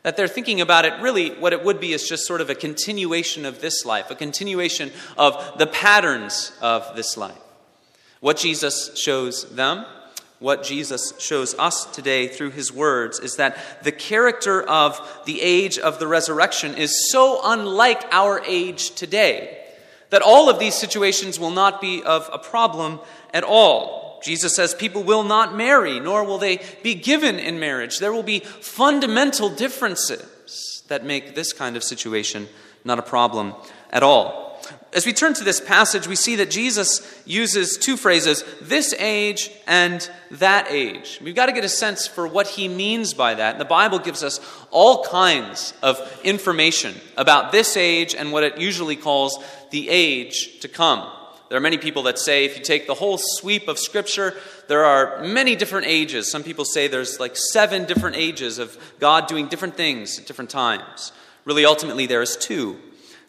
That 0.04 0.18
they're 0.18 0.28
thinking 0.28 0.62
about 0.62 0.86
it 0.86 0.94
really, 1.02 1.32
what 1.32 1.52
it 1.52 1.64
would 1.64 1.80
be 1.80 1.94
is 1.94 2.08
just 2.08 2.28
sort 2.28 2.42
of 2.42 2.50
a 2.50 2.56
continuation 2.56 3.46
of 3.46 3.60
this 3.60 3.86
life, 3.86 4.12
a 4.12 4.16
continuation 4.16 4.92
of 5.18 5.58
the 5.58 5.66
patterns 5.66 6.52
of 6.62 6.96
this 6.96 7.18
life. 7.18 7.40
What 8.20 8.38
Jesus 8.38 8.96
shows 8.98 9.50
them, 9.56 9.86
what 10.40 10.64
Jesus 10.64 11.14
shows 11.20 11.56
us 11.58 11.86
today 11.86 12.28
through 12.28 12.52
his 12.52 12.72
words, 12.72 13.20
is 13.20 13.38
that 13.38 13.84
the 13.84 13.92
character 13.92 14.62
of 14.62 15.02
the 15.26 15.42
age 15.42 15.80
of 15.80 15.98
the 15.98 16.08
resurrection 16.08 16.76
is 16.76 17.10
so 17.10 17.42
unlike 17.44 18.04
our 18.12 18.44
age 18.46 18.92
today 18.92 19.60
that 20.12 20.22
all 20.22 20.50
of 20.50 20.60
these 20.60 20.76
situations 20.76 21.40
will 21.40 21.52
not 21.52 21.82
be 21.82 22.04
of 22.04 22.30
a 22.32 22.38
problem 22.38 23.00
at 23.34 23.44
all. 23.44 24.05
Jesus 24.26 24.56
says 24.56 24.74
people 24.74 25.04
will 25.04 25.24
not 25.24 25.56
marry, 25.56 26.00
nor 26.00 26.24
will 26.24 26.40
they 26.40 26.60
be 26.82 26.96
given 26.96 27.38
in 27.38 27.60
marriage. 27.60 28.00
There 28.00 28.12
will 28.12 28.24
be 28.24 28.40
fundamental 28.40 29.50
differences 29.50 30.84
that 30.88 31.06
make 31.06 31.36
this 31.36 31.54
kind 31.54 31.78
of 31.78 31.84
situation 31.84 32.48
not 32.84 33.00
a 33.00 33.04
problem 33.04 33.54
at 33.92 34.04
all. 34.04 34.46
As 34.94 35.06
we 35.06 35.14
turn 35.14 35.34
to 35.36 35.44
this 35.44 35.60
passage, 35.60 36.08
we 36.08 36.16
see 36.16 36.38
that 36.38 36.50
Jesus 36.50 37.22
uses 37.26 37.78
two 37.78 37.98
phrases 37.98 38.44
this 38.62 38.94
age 38.98 39.52
and 39.68 40.10
that 40.32 40.72
age. 40.72 41.20
We've 41.22 41.36
got 41.36 41.48
to 41.48 41.52
get 41.52 41.66
a 41.66 41.70
sense 41.70 42.08
for 42.08 42.28
what 42.28 42.48
he 42.48 42.68
means 42.68 43.14
by 43.14 43.36
that. 43.36 43.54
And 43.54 43.62
The 43.62 43.66
Bible 43.66 44.00
gives 44.00 44.24
us 44.24 44.40
all 44.72 45.04
kinds 45.04 45.74
of 45.84 46.00
information 46.24 46.96
about 47.18 47.52
this 47.52 47.78
age 47.78 48.16
and 48.16 48.32
what 48.32 48.44
it 48.44 48.58
usually 48.58 48.96
calls 48.96 49.44
the 49.72 49.90
age 49.90 50.62
to 50.62 50.68
come. 50.68 51.12
There 51.50 51.58
are 51.58 51.62
many 51.62 51.78
people 51.78 52.04
that 52.04 52.18
say 52.18 52.46
if 52.46 52.58
you 52.58 52.64
take 52.64 52.88
the 52.88 52.96
whole 52.96 53.20
sweep 53.20 53.68
of 53.68 53.78
Scripture, 53.78 54.34
there 54.68 54.86
are 54.86 55.24
many 55.24 55.56
different 55.56 55.88
ages. 55.88 56.30
Some 56.30 56.44
people 56.44 56.66
say 56.66 56.88
there's 56.88 57.20
like 57.20 57.38
seven 57.38 57.86
different 57.86 58.16
ages 58.16 58.58
of 58.58 58.78
God 59.00 59.28
doing 59.28 59.48
different 59.48 59.78
things 59.78 60.20
at 60.20 60.26
different 60.26 60.50
times. 60.50 61.12
Really, 61.46 61.66
ultimately, 61.66 62.08
there 62.08 62.24
is 62.24 62.36
two 62.36 62.78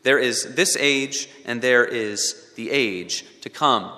there 0.07 0.21
is 0.21 0.55
this 0.55 0.77
age, 0.79 1.29
and 1.47 1.61
there 1.61 1.85
is 1.85 2.53
the 2.55 2.71
age 2.71 3.25
to 3.41 3.51
come. 3.51 3.91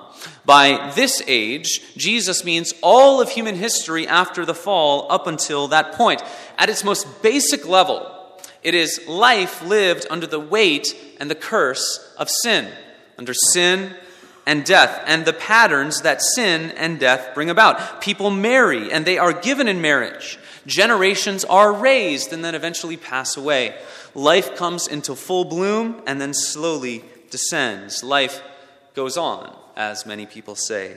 By 0.46 0.90
this 0.96 1.22
age, 1.26 1.82
Jesus 1.98 2.46
means 2.46 2.72
all 2.82 3.20
of 3.20 3.28
human 3.28 3.54
history 3.54 4.08
after 4.08 4.46
the 4.46 4.54
fall 4.54 5.12
up 5.12 5.26
until 5.26 5.68
that 5.68 5.92
point. 5.92 6.22
At 6.56 6.70
its 6.70 6.82
most 6.82 7.22
basic 7.22 7.68
level, 7.68 8.14
It 8.62 8.74
is 8.74 9.06
life 9.06 9.62
lived 9.62 10.06
under 10.10 10.26
the 10.26 10.40
weight 10.40 10.96
and 11.20 11.30
the 11.30 11.34
curse 11.34 12.14
of 12.18 12.30
sin, 12.30 12.72
under 13.18 13.34
sin 13.52 13.94
and 14.48 14.64
death, 14.64 15.02
and 15.06 15.26
the 15.26 15.34
patterns 15.34 16.00
that 16.00 16.22
sin 16.22 16.70
and 16.70 16.98
death 16.98 17.34
bring 17.34 17.50
about. 17.50 18.00
People 18.00 18.30
marry 18.30 18.90
and 18.90 19.04
they 19.04 19.18
are 19.18 19.34
given 19.34 19.68
in 19.68 19.82
marriage. 19.82 20.38
Generations 20.66 21.44
are 21.44 21.70
raised 21.70 22.32
and 22.32 22.42
then 22.42 22.54
eventually 22.54 22.96
pass 22.96 23.36
away. 23.36 23.78
Life 24.14 24.56
comes 24.56 24.88
into 24.88 25.14
full 25.14 25.44
bloom 25.44 26.02
and 26.06 26.18
then 26.18 26.32
slowly 26.32 27.04
descends. 27.30 28.02
Life 28.02 28.40
goes 28.94 29.18
on, 29.18 29.54
as 29.76 30.06
many 30.06 30.24
people 30.24 30.54
say. 30.54 30.96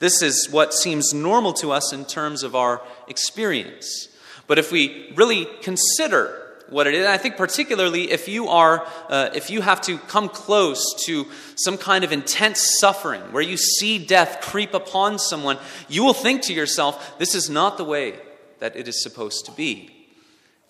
This 0.00 0.20
is 0.20 0.50
what 0.50 0.74
seems 0.74 1.14
normal 1.14 1.52
to 1.54 1.70
us 1.70 1.92
in 1.92 2.04
terms 2.04 2.42
of 2.42 2.56
our 2.56 2.82
experience. 3.06 4.08
But 4.48 4.58
if 4.58 4.72
we 4.72 5.12
really 5.14 5.46
consider 5.62 6.41
what 6.72 6.86
it 6.86 6.94
is. 6.94 7.04
And 7.04 7.12
I 7.12 7.18
think 7.18 7.36
particularly 7.36 8.10
if 8.10 8.26
you 8.26 8.48
are, 8.48 8.86
uh, 9.08 9.30
if 9.34 9.50
you 9.50 9.60
have 9.60 9.80
to 9.82 9.98
come 9.98 10.28
close 10.28 10.82
to 11.06 11.26
some 11.54 11.78
kind 11.78 12.02
of 12.02 12.12
intense 12.12 12.78
suffering 12.80 13.20
where 13.32 13.42
you 13.42 13.56
see 13.56 14.04
death 14.04 14.40
creep 14.40 14.74
upon 14.74 15.18
someone, 15.18 15.58
you 15.88 16.02
will 16.02 16.14
think 16.14 16.42
to 16.42 16.52
yourself, 16.52 17.18
this 17.18 17.34
is 17.34 17.48
not 17.48 17.76
the 17.76 17.84
way 17.84 18.18
that 18.58 18.74
it 18.74 18.88
is 18.88 19.02
supposed 19.02 19.46
to 19.46 19.52
be. 19.52 19.90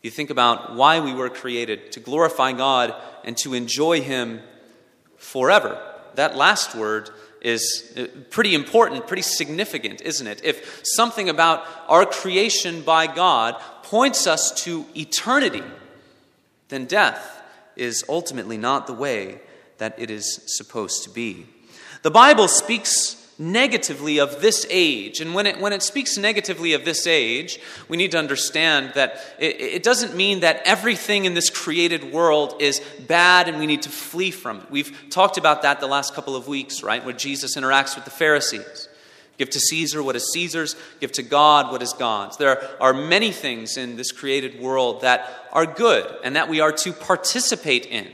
You 0.02 0.10
think 0.10 0.30
about 0.30 0.74
why 0.74 0.98
we 0.98 1.14
were 1.14 1.30
created 1.30 1.92
to 1.92 2.00
glorify 2.00 2.52
God 2.52 2.94
and 3.24 3.36
to 3.38 3.54
enjoy 3.54 4.00
Him 4.00 4.40
forever. 5.16 5.80
That 6.16 6.36
last 6.36 6.74
word 6.74 7.10
is 7.40 7.92
uh, 7.96 8.06
pretty 8.30 8.54
important, 8.54 9.06
pretty 9.06 9.22
significant, 9.22 10.00
isn't 10.00 10.26
it? 10.26 10.44
If 10.44 10.80
something 10.84 11.28
about 11.28 11.64
our 11.88 12.04
creation 12.04 12.82
by 12.82 13.06
God 13.06 13.60
points 13.82 14.26
us 14.26 14.52
to 14.64 14.86
eternity, 14.96 15.62
then 16.72 16.86
death 16.86 17.42
is 17.76 18.04
ultimately 18.08 18.56
not 18.56 18.86
the 18.86 18.92
way 18.92 19.40
that 19.78 19.94
it 19.98 20.10
is 20.10 20.40
supposed 20.46 21.04
to 21.04 21.10
be. 21.10 21.46
The 22.02 22.10
Bible 22.10 22.48
speaks 22.48 23.22
negatively 23.38 24.18
of 24.18 24.40
this 24.40 24.66
age. 24.70 25.20
And 25.20 25.34
when 25.34 25.46
it, 25.46 25.60
when 25.60 25.72
it 25.72 25.82
speaks 25.82 26.16
negatively 26.16 26.74
of 26.74 26.84
this 26.84 27.06
age, 27.06 27.58
we 27.88 27.96
need 27.96 28.12
to 28.12 28.18
understand 28.18 28.92
that 28.94 29.20
it, 29.38 29.60
it, 29.60 29.82
doesn't 29.82 30.14
mean 30.14 30.40
that 30.40 30.62
everything 30.64 31.24
in 31.24 31.34
this 31.34 31.50
created 31.50 32.12
world 32.12 32.60
is 32.60 32.80
bad 33.08 33.48
and 33.48 33.58
we 33.58 33.66
need 33.66 33.82
to 33.82 33.88
flee 33.88 34.30
from 34.30 34.60
it. 34.60 34.70
We've 34.70 34.96
talked 35.10 35.38
about 35.38 35.62
that 35.62 35.80
the 35.80 35.86
last 35.86 36.14
couple 36.14 36.36
of 36.36 36.46
weeks, 36.46 36.82
right? 36.82 37.04
Where 37.04 37.14
Jesus 37.14 37.56
interacts 37.56 37.94
with 37.94 38.04
the 38.04 38.10
Pharisees. 38.10 38.88
Give 39.38 39.50
to 39.50 39.60
Caesar 39.60 40.02
what 40.02 40.16
is 40.16 40.30
Caesar's, 40.32 40.76
give 41.00 41.12
to 41.12 41.22
God 41.22 41.72
what 41.72 41.82
is 41.82 41.92
God's. 41.92 42.36
There 42.36 42.62
are 42.80 42.92
many 42.92 43.32
things 43.32 43.76
in 43.76 43.96
this 43.96 44.12
created 44.12 44.60
world 44.60 45.00
that 45.00 45.48
are 45.52 45.66
good 45.66 46.06
and 46.22 46.36
that 46.36 46.48
we 46.48 46.60
are 46.60 46.72
to 46.72 46.92
participate 46.92 47.86
in. 47.86 48.06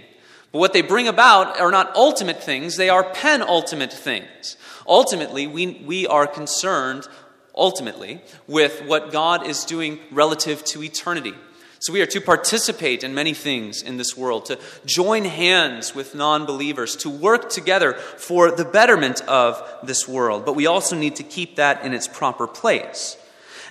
But 0.53 0.61
what 0.61 0.73
they 0.73 0.83
bring 0.83 1.09
about 1.09 1.61
are 1.61 1.71
not 1.71 1.95
ultimate 1.95 2.43
things, 2.43 2.77
they 2.77 2.89
are 2.89 3.05
penultimate 3.05 3.93
things. 3.93 4.57
Ultimately, 4.87 5.47
we, 5.47 5.83
we 5.85 6.07
are 6.07 6.27
concerned, 6.27 7.07
ultimately, 7.55 8.23
with 8.47 8.83
what 8.87 9.13
God 9.13 9.47
is 9.47 9.65
doing 9.65 9.99
relative 10.11 10.65
to 10.67 10.83
eternity. 10.83 11.35
So 11.81 11.93
we 11.93 12.03
are 12.03 12.07
to 12.07 12.21
participate 12.21 13.05
in 13.05 13.15
many 13.15 13.35
things 13.35 13.83
in 13.83 13.99
this 13.99 14.17
world, 14.17 14.47
to 14.47 14.59
join 14.85 15.25
hands 15.25 15.95
with 15.95 16.15
non 16.15 16.45
believers, 16.45 16.97
to 16.97 17.11
work 17.11 17.51
together 17.51 17.93
for 17.95 18.51
the 18.51 18.65
betterment 18.65 19.23
of 19.29 19.63
this 19.85 20.09
world. 20.09 20.45
But 20.45 20.57
we 20.57 20.67
also 20.67 20.97
need 20.97 21.17
to 21.17 21.23
keep 21.23 21.57
that 21.57 21.85
in 21.85 21.95
its 21.95 22.09
proper 22.09 22.49
place. 22.49 23.17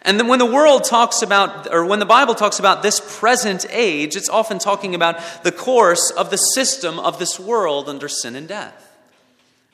And 0.04 0.18
then 0.18 0.28
when 0.28 0.40
the 0.40 0.46
world 0.46 0.86
talks 0.86 1.22
about, 1.22 1.74
or 1.74 1.86
when 1.86 2.00
the 2.00 2.06
Bible 2.06 2.34
talks 2.34 2.60
about 2.60 2.82
this 2.82 3.02
present 3.20 3.66
age, 3.72 4.16
it's 4.16 4.30
often 4.30 4.58
talking 4.58 4.96
about 4.96 5.44
the 5.44 5.52
course 5.52 6.12
of 6.12 6.30
the 6.30 6.38
system 6.38 7.00
of 7.00 7.20
this 7.20 7.38
world 7.38 7.90
under 7.90 8.08
sin 8.08 8.38
and 8.38 8.48
death. 8.48 8.86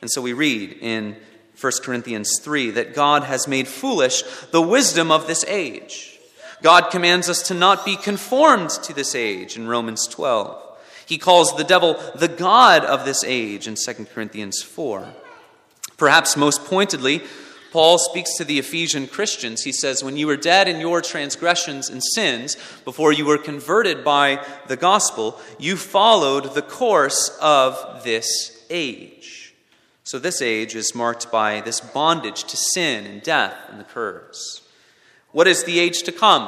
And 0.00 0.10
so 0.10 0.20
we 0.20 0.32
read 0.32 0.76
in 0.80 1.16
1 1.60 1.72
Corinthians 1.82 2.40
3 2.40 2.72
that 2.72 2.94
God 2.94 3.22
has 3.22 3.46
made 3.46 3.68
foolish 3.68 4.24
the 4.50 4.60
wisdom 4.60 5.12
of 5.12 5.28
this 5.28 5.44
age 5.44 6.13
God 6.64 6.90
commands 6.90 7.28
us 7.28 7.42
to 7.48 7.54
not 7.54 7.84
be 7.84 7.94
conformed 7.94 8.70
to 8.70 8.94
this 8.94 9.14
age 9.14 9.54
in 9.54 9.68
Romans 9.68 10.06
12. 10.06 10.78
He 11.04 11.18
calls 11.18 11.54
the 11.54 11.62
devil 11.62 12.02
the 12.14 12.26
God 12.26 12.86
of 12.86 13.04
this 13.04 13.22
age 13.22 13.68
in 13.68 13.74
2 13.74 14.06
Corinthians 14.06 14.62
4. 14.62 15.06
Perhaps 15.98 16.38
most 16.38 16.64
pointedly, 16.64 17.20
Paul 17.70 17.98
speaks 17.98 18.38
to 18.38 18.44
the 18.44 18.58
Ephesian 18.58 19.08
Christians. 19.08 19.64
He 19.64 19.72
says, 19.72 20.02
When 20.02 20.16
you 20.16 20.26
were 20.26 20.38
dead 20.38 20.66
in 20.66 20.80
your 20.80 21.02
transgressions 21.02 21.90
and 21.90 22.02
sins, 22.02 22.56
before 22.86 23.12
you 23.12 23.26
were 23.26 23.36
converted 23.36 24.02
by 24.02 24.42
the 24.66 24.78
gospel, 24.78 25.38
you 25.58 25.76
followed 25.76 26.54
the 26.54 26.62
course 26.62 27.36
of 27.42 28.04
this 28.04 28.64
age. 28.70 29.54
So, 30.02 30.18
this 30.18 30.40
age 30.40 30.74
is 30.74 30.94
marked 30.94 31.30
by 31.30 31.60
this 31.60 31.82
bondage 31.82 32.44
to 32.44 32.56
sin 32.56 33.04
and 33.04 33.22
death 33.22 33.54
and 33.68 33.78
the 33.78 33.84
curse. 33.84 34.63
What 35.34 35.48
is 35.48 35.64
the 35.64 35.80
age 35.80 36.04
to 36.04 36.12
come? 36.12 36.44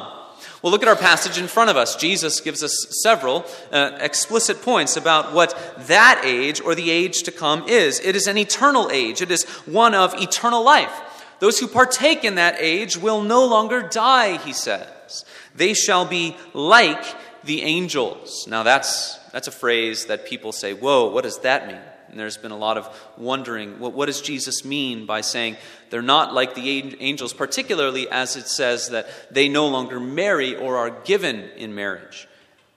Well, 0.61 0.71
look 0.71 0.81
at 0.81 0.87
our 0.87 0.95
passage 0.95 1.37
in 1.37 1.47
front 1.47 1.69
of 1.69 1.75
us. 1.75 1.97
Jesus 1.97 2.39
gives 2.39 2.63
us 2.63 2.87
several 3.03 3.45
uh, 3.69 3.97
explicit 3.99 4.61
points 4.61 4.95
about 4.95 5.33
what 5.33 5.53
that 5.87 6.21
age 6.23 6.61
or 6.61 6.73
the 6.73 6.89
age 6.89 7.23
to 7.23 7.31
come 7.31 7.67
is. 7.67 7.99
It 7.99 8.15
is 8.15 8.27
an 8.27 8.37
eternal 8.37 8.89
age, 8.89 9.21
it 9.21 9.29
is 9.29 9.43
one 9.65 9.93
of 9.93 10.13
eternal 10.15 10.63
life. 10.63 11.01
Those 11.39 11.59
who 11.59 11.67
partake 11.67 12.23
in 12.23 12.35
that 12.35 12.55
age 12.59 12.95
will 12.97 13.21
no 13.21 13.45
longer 13.45 13.81
die, 13.81 14.37
he 14.37 14.53
says. 14.53 15.25
They 15.53 15.73
shall 15.73 16.05
be 16.05 16.37
like 16.53 17.03
the 17.43 17.63
angels. 17.63 18.47
Now, 18.47 18.63
that's, 18.63 19.17
that's 19.31 19.49
a 19.49 19.51
phrase 19.51 20.05
that 20.05 20.25
people 20.25 20.53
say, 20.53 20.73
whoa, 20.73 21.09
what 21.11 21.25
does 21.25 21.39
that 21.39 21.67
mean? 21.67 21.81
And 22.09 22.19
there's 22.19 22.37
been 22.37 22.51
a 22.51 22.57
lot 22.57 22.77
of 22.77 22.89
wondering 23.17 23.79
what, 23.79 24.05
does 24.05 24.21
Jesus 24.21 24.63
mean 24.63 25.05
by 25.05 25.21
saying 25.21 25.57
they're 25.89 26.01
not 26.01 26.33
like 26.33 26.55
the 26.55 26.95
angels, 26.99 27.33
particularly 27.33 28.09
as 28.09 28.35
it 28.35 28.47
says 28.47 28.89
that 28.89 29.07
they 29.31 29.49
no 29.49 29.67
longer 29.67 29.99
marry 29.99 30.55
or 30.55 30.77
are 30.77 30.89
given 30.89 31.49
in 31.57 31.75
marriage. 31.75 32.27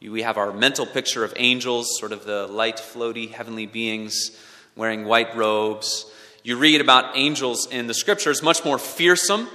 We 0.00 0.22
have 0.22 0.38
our 0.38 0.52
mental 0.52 0.87
picture 0.87 1.25
of 1.25 1.34
angels, 1.37 1.99
sort 1.99 2.12
of 2.12 2.25
the 2.25 2.46
light, 2.46 2.76
floaty, 2.76 3.30
heavenly 3.30 3.66
beings 3.66 4.30
wearing 4.75 5.04
white 5.04 5.37
robes. 5.37 6.06
You 6.42 6.56
read 6.56 6.80
about 6.80 7.16
angels 7.16 7.66
in 7.66 7.87
the 7.87 7.92
scriptures, 7.92 8.42
much 8.42 8.64
more 8.64 8.78
fearsome, 8.78 9.46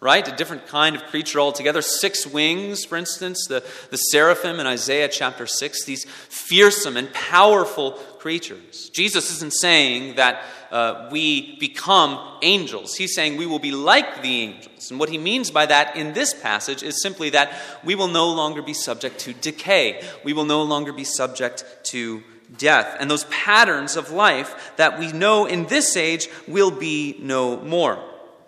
right? 0.00 0.26
A 0.28 0.36
different 0.36 0.66
kind 0.66 0.94
of 0.94 1.04
creature 1.04 1.40
altogether. 1.40 1.80
Six 1.80 2.26
wings, 2.26 2.84
for 2.84 2.96
instance, 2.96 3.46
the, 3.48 3.64
the 3.90 3.96
seraphim 3.96 4.60
in 4.60 4.66
Isaiah 4.66 5.08
chapter 5.08 5.46
6, 5.46 5.84
these 5.84 6.04
fearsome 6.04 6.98
and 6.98 7.10
powerful 7.14 7.92
creatures. 8.26 8.90
Jesus 8.90 9.30
isn't 9.30 9.52
saying 9.52 10.16
that 10.16 10.42
uh, 10.72 11.08
we 11.12 11.56
become 11.60 12.18
angels. 12.42 12.96
He's 12.96 13.14
saying 13.14 13.36
we 13.36 13.46
will 13.46 13.60
be 13.60 13.70
like 13.70 14.20
the 14.20 14.42
angels. 14.42 14.90
And 14.90 14.98
what 14.98 15.10
he 15.10 15.16
means 15.16 15.52
by 15.52 15.66
that 15.66 15.94
in 15.94 16.12
this 16.12 16.34
passage 16.34 16.82
is 16.82 17.00
simply 17.00 17.30
that 17.30 17.56
we 17.84 17.94
will 17.94 18.08
no 18.08 18.26
longer 18.32 18.62
be 18.62 18.74
subject 18.74 19.20
to 19.20 19.32
decay, 19.32 20.02
we 20.24 20.32
will 20.32 20.44
no 20.44 20.64
longer 20.64 20.92
be 20.92 21.04
subject 21.04 21.62
to 21.92 22.24
death. 22.58 22.96
And 22.98 23.08
those 23.08 23.22
patterns 23.26 23.94
of 23.94 24.10
life 24.10 24.72
that 24.74 24.98
we 24.98 25.12
know 25.12 25.46
in 25.46 25.66
this 25.66 25.96
age 25.96 26.26
will 26.48 26.72
be 26.72 27.14
no 27.20 27.58
more 27.58 27.94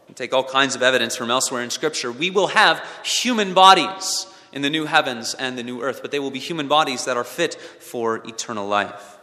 We 0.08 0.14
take 0.14 0.34
all 0.34 0.42
kinds 0.42 0.74
of 0.74 0.82
evidence 0.82 1.14
from 1.14 1.30
elsewhere 1.30 1.62
in 1.62 1.70
Scripture, 1.70 2.10
we 2.10 2.30
will 2.30 2.48
have 2.48 2.84
human 3.04 3.54
bodies 3.54 4.26
in 4.52 4.62
the 4.62 4.70
new 4.70 4.86
heavens 4.86 5.34
and 5.34 5.56
the 5.56 5.62
new 5.62 5.82
earth, 5.82 6.00
but 6.02 6.10
they 6.10 6.18
will 6.18 6.32
be 6.32 6.40
human 6.40 6.66
bodies 6.66 7.04
that 7.04 7.16
are 7.16 7.22
fit 7.22 7.54
for 7.54 8.16
eternal 8.26 8.66
life. 8.66 9.17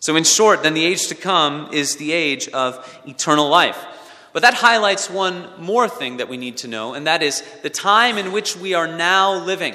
So, 0.00 0.16
in 0.16 0.24
short, 0.24 0.62
then 0.62 0.74
the 0.74 0.84
age 0.84 1.08
to 1.08 1.14
come 1.14 1.70
is 1.72 1.96
the 1.96 2.12
age 2.12 2.48
of 2.48 3.00
eternal 3.06 3.48
life. 3.48 3.84
But 4.32 4.42
that 4.42 4.54
highlights 4.54 5.08
one 5.08 5.48
more 5.58 5.88
thing 5.88 6.18
that 6.18 6.28
we 6.28 6.36
need 6.36 6.58
to 6.58 6.68
know, 6.68 6.92
and 6.92 7.06
that 7.06 7.22
is 7.22 7.42
the 7.62 7.70
time 7.70 8.18
in 8.18 8.32
which 8.32 8.56
we 8.56 8.74
are 8.74 8.86
now 8.86 9.34
living. 9.34 9.74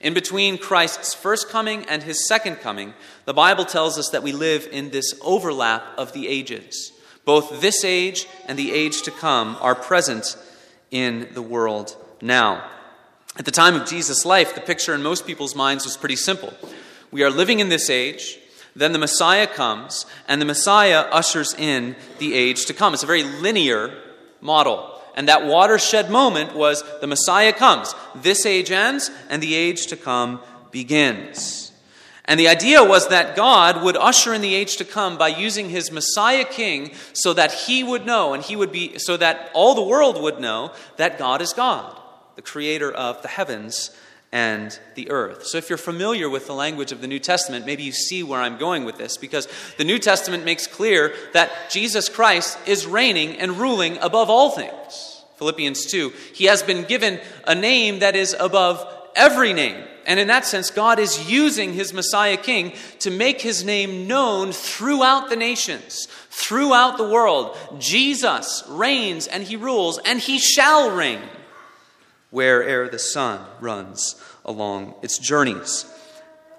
In 0.00 0.14
between 0.14 0.58
Christ's 0.58 1.12
first 1.12 1.48
coming 1.48 1.84
and 1.86 2.02
his 2.02 2.26
second 2.26 2.56
coming, 2.56 2.94
the 3.24 3.34
Bible 3.34 3.64
tells 3.64 3.98
us 3.98 4.08
that 4.10 4.22
we 4.22 4.32
live 4.32 4.68
in 4.70 4.90
this 4.90 5.14
overlap 5.20 5.82
of 5.98 6.12
the 6.12 6.28
ages. 6.28 6.92
Both 7.24 7.60
this 7.60 7.84
age 7.84 8.26
and 8.46 8.58
the 8.58 8.72
age 8.72 9.02
to 9.02 9.10
come 9.10 9.56
are 9.60 9.74
present 9.74 10.36
in 10.90 11.28
the 11.34 11.42
world 11.42 11.96
now. 12.22 12.64
At 13.36 13.44
the 13.44 13.50
time 13.50 13.74
of 13.74 13.86
Jesus' 13.86 14.24
life, 14.24 14.54
the 14.54 14.60
picture 14.60 14.94
in 14.94 15.02
most 15.02 15.26
people's 15.26 15.54
minds 15.54 15.84
was 15.84 15.96
pretty 15.96 16.16
simple. 16.16 16.52
We 17.10 17.22
are 17.22 17.30
living 17.30 17.60
in 17.60 17.68
this 17.68 17.90
age, 17.90 18.38
then 18.74 18.92
the 18.92 18.98
Messiah 18.98 19.46
comes, 19.46 20.06
and 20.28 20.40
the 20.40 20.46
Messiah 20.46 21.00
ushers 21.00 21.54
in 21.54 21.96
the 22.18 22.34
age 22.34 22.66
to 22.66 22.74
come. 22.74 22.94
It's 22.94 23.02
a 23.02 23.06
very 23.06 23.24
linear 23.24 23.92
model. 24.40 25.00
And 25.14 25.28
that 25.28 25.44
watershed 25.44 26.10
moment 26.10 26.54
was 26.54 26.84
the 27.00 27.06
Messiah 27.06 27.52
comes. 27.52 27.94
This 28.14 28.46
age 28.46 28.70
ends, 28.70 29.10
and 29.28 29.42
the 29.42 29.54
age 29.54 29.88
to 29.88 29.96
come 29.96 30.40
begins. 30.70 31.72
And 32.24 32.38
the 32.38 32.48
idea 32.48 32.84
was 32.84 33.08
that 33.08 33.34
God 33.34 33.82
would 33.82 33.96
usher 33.96 34.32
in 34.32 34.40
the 34.40 34.54
age 34.54 34.76
to 34.76 34.84
come 34.84 35.18
by 35.18 35.28
using 35.28 35.68
his 35.68 35.90
Messiah 35.90 36.44
king 36.44 36.92
so 37.12 37.32
that 37.32 37.52
he 37.52 37.82
would 37.82 38.06
know 38.06 38.34
and 38.34 38.42
he 38.42 38.54
would 38.54 38.70
be 38.70 38.98
so 38.98 39.16
that 39.16 39.50
all 39.52 39.74
the 39.74 39.82
world 39.82 40.22
would 40.22 40.38
know 40.38 40.72
that 40.96 41.18
God 41.18 41.42
is 41.42 41.52
God, 41.52 41.98
the 42.36 42.42
creator 42.42 42.92
of 42.92 43.20
the 43.22 43.28
heavens 43.28 43.90
and 44.32 44.78
the 44.94 45.10
earth. 45.10 45.46
So, 45.46 45.58
if 45.58 45.68
you're 45.68 45.78
familiar 45.78 46.30
with 46.30 46.46
the 46.46 46.54
language 46.54 46.92
of 46.92 47.00
the 47.00 47.08
New 47.08 47.18
Testament, 47.18 47.66
maybe 47.66 47.82
you 47.82 47.92
see 47.92 48.22
where 48.22 48.40
I'm 48.40 48.58
going 48.58 48.84
with 48.84 48.96
this, 48.96 49.16
because 49.16 49.48
the 49.76 49.84
New 49.84 49.98
Testament 49.98 50.44
makes 50.44 50.66
clear 50.66 51.14
that 51.32 51.50
Jesus 51.70 52.08
Christ 52.08 52.58
is 52.66 52.86
reigning 52.86 53.36
and 53.38 53.58
ruling 53.58 53.98
above 53.98 54.30
all 54.30 54.50
things. 54.50 55.24
Philippians 55.36 55.86
2. 55.86 56.12
He 56.34 56.44
has 56.44 56.62
been 56.62 56.84
given 56.84 57.18
a 57.44 57.54
name 57.54 58.00
that 58.00 58.14
is 58.14 58.36
above 58.38 58.86
every 59.16 59.52
name. 59.52 59.84
And 60.06 60.20
in 60.20 60.28
that 60.28 60.44
sense, 60.44 60.70
God 60.70 60.98
is 60.98 61.30
using 61.30 61.72
his 61.72 61.92
Messiah 61.92 62.36
King 62.36 62.74
to 63.00 63.10
make 63.10 63.40
his 63.40 63.64
name 63.64 64.06
known 64.06 64.52
throughout 64.52 65.28
the 65.28 65.36
nations, 65.36 66.06
throughout 66.30 66.98
the 66.98 67.08
world. 67.08 67.56
Jesus 67.78 68.62
reigns 68.68 69.26
and 69.26 69.42
he 69.42 69.56
rules, 69.56 69.98
and 69.98 70.20
he 70.20 70.38
shall 70.38 70.90
reign 70.90 71.22
where'er 72.30 72.88
the 72.88 72.98
sun 72.98 73.40
runs 73.60 74.20
along 74.44 74.94
its 75.02 75.18
journeys. 75.18 75.86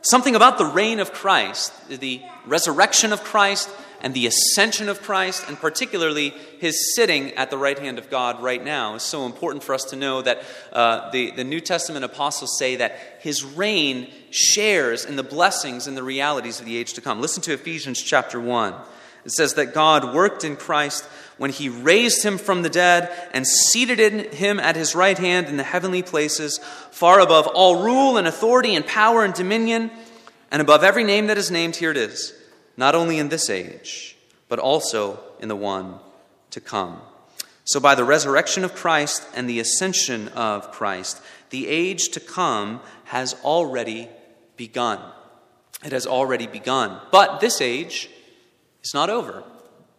Something 0.01 0.35
about 0.35 0.57
the 0.57 0.65
reign 0.65 0.99
of 0.99 1.13
Christ, 1.13 1.73
the 1.87 2.21
resurrection 2.45 3.13
of 3.13 3.23
Christ, 3.23 3.69
and 4.01 4.13
the 4.15 4.25
ascension 4.25 4.89
of 4.89 5.01
Christ, 5.01 5.43
and 5.47 5.59
particularly 5.59 6.33
his 6.59 6.95
sitting 6.95 7.33
at 7.33 7.51
the 7.51 7.57
right 7.57 7.77
hand 7.77 7.99
of 7.99 8.09
God 8.09 8.41
right 8.41 8.63
now, 8.63 8.95
is 8.95 9.03
so 9.03 9.27
important 9.27 9.63
for 9.63 9.75
us 9.75 9.83
to 9.85 9.95
know 9.95 10.23
that 10.23 10.43
uh, 10.73 11.11
the, 11.11 11.31
the 11.31 11.43
New 11.43 11.61
Testament 11.61 12.03
apostles 12.03 12.57
say 12.57 12.77
that 12.77 12.97
his 13.19 13.43
reign 13.43 14.07
shares 14.31 15.05
in 15.05 15.17
the 15.17 15.23
blessings 15.23 15.85
and 15.85 15.95
the 15.95 16.03
realities 16.03 16.59
of 16.59 16.65
the 16.65 16.77
age 16.77 16.93
to 16.93 17.01
come. 17.01 17.21
Listen 17.21 17.43
to 17.43 17.53
Ephesians 17.53 18.01
chapter 18.01 18.39
1. 18.39 18.73
It 19.23 19.31
says 19.33 19.53
that 19.53 19.75
God 19.75 20.15
worked 20.15 20.43
in 20.43 20.55
Christ 20.55 21.07
when 21.41 21.49
he 21.49 21.69
raised 21.69 22.23
him 22.23 22.37
from 22.37 22.61
the 22.61 22.69
dead 22.69 23.11
and 23.33 23.47
seated 23.47 24.31
him 24.31 24.59
at 24.59 24.75
his 24.75 24.93
right 24.93 25.17
hand 25.17 25.47
in 25.47 25.57
the 25.57 25.63
heavenly 25.63 26.03
places, 26.03 26.59
far 26.91 27.19
above 27.19 27.47
all 27.47 27.81
rule 27.83 28.17
and 28.17 28.27
authority 28.27 28.75
and 28.75 28.85
power 28.85 29.25
and 29.25 29.33
dominion, 29.33 29.89
and 30.51 30.61
above 30.61 30.83
every 30.83 31.03
name 31.03 31.25
that 31.25 31.39
is 31.39 31.49
named, 31.49 31.75
here 31.75 31.89
it 31.89 31.97
is, 31.97 32.31
not 32.77 32.93
only 32.93 33.17
in 33.17 33.29
this 33.29 33.49
age, 33.49 34.15
but 34.49 34.59
also 34.59 35.19
in 35.39 35.47
the 35.47 35.55
one 35.55 35.95
to 36.51 36.61
come. 36.61 37.01
So, 37.63 37.79
by 37.79 37.95
the 37.95 38.03
resurrection 38.03 38.63
of 38.63 38.75
Christ 38.75 39.27
and 39.33 39.49
the 39.49 39.59
ascension 39.59 40.27
of 40.35 40.71
Christ, 40.71 41.23
the 41.49 41.67
age 41.67 42.09
to 42.09 42.19
come 42.19 42.81
has 43.05 43.33
already 43.43 44.09
begun. 44.57 44.99
It 45.83 45.91
has 45.91 46.05
already 46.05 46.45
begun. 46.45 47.01
But 47.11 47.39
this 47.39 47.61
age, 47.61 48.11
is 48.83 48.93
not 48.93 49.09
over. 49.09 49.43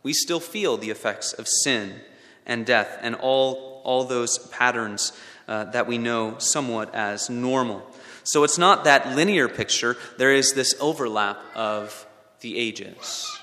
We 0.03 0.13
still 0.13 0.41
feel 0.41 0.77
the 0.77 0.91
effects 0.91 1.33
of 1.33 1.47
sin 1.49 2.01
and 2.47 2.67
death 2.67 2.99
and 3.03 3.15
all, 3.15 3.83
all 3.85 4.05
those 4.05 4.39
patterns 4.49 5.13
uh, 5.47 5.65
that 5.65 5.87
we 5.87 5.99
know 5.99 6.39
somewhat 6.39 6.95
as 6.95 7.31
normal. 7.31 7.83
So 8.25 8.45
it's 8.45 8.59
not 8.59 8.85
that 8.85 9.15
linear 9.17 9.49
picture, 9.49 9.97
there 10.17 10.33
is 10.33 10.53
this 10.53 10.75
overlap 10.81 11.41
of 11.55 12.07
the 12.41 12.57
ages. 12.59 13.39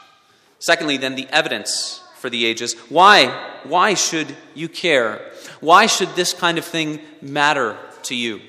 Secondly, 0.60 0.98
then, 0.98 1.16
the 1.16 1.28
evidence 1.30 2.01
for 2.18 2.30
the 2.30 2.46
ages. 2.46 2.74
Why? 2.89 3.28
Why 3.63 3.94
should 3.94 4.36
you 4.54 4.68
care? 4.68 5.32
Why 5.62 5.86
should 5.86 6.16
this 6.16 6.34
kind 6.34 6.58
of 6.58 6.66
thing 6.66 7.00
matter 7.22 7.78
to 8.04 8.16
you? 8.16 8.42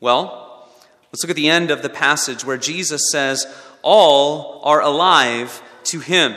Well, 0.00 0.68
let's 1.12 1.22
look 1.22 1.30
at 1.30 1.36
the 1.36 1.50
end 1.50 1.70
of 1.70 1.82
the 1.82 1.88
passage 1.88 2.44
where 2.44 2.56
Jesus 2.56 3.02
says, 3.10 3.46
All 3.82 4.60
are 4.64 4.80
alive 4.80 5.62
to 5.84 6.00
Him. 6.00 6.34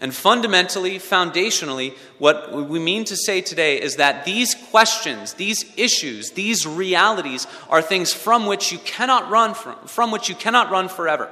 And 0.00 0.14
fundamentally, 0.14 0.98
foundationally, 0.98 1.94
what 2.18 2.52
we 2.52 2.78
mean 2.78 3.04
to 3.06 3.16
say 3.16 3.40
today 3.40 3.80
is 3.80 3.96
that 3.96 4.24
these 4.24 4.54
questions, 4.70 5.34
these 5.34 5.64
issues, 5.76 6.32
these 6.32 6.66
realities 6.66 7.46
are 7.70 7.80
things 7.80 8.12
from 8.12 8.46
which 8.46 8.72
you 8.72 8.78
cannot 8.78 9.30
run 9.30 9.54
from, 9.54 9.76
from 9.86 10.10
which 10.10 10.28
you 10.28 10.34
cannot 10.34 10.70
run 10.70 10.88
forever. 10.88 11.30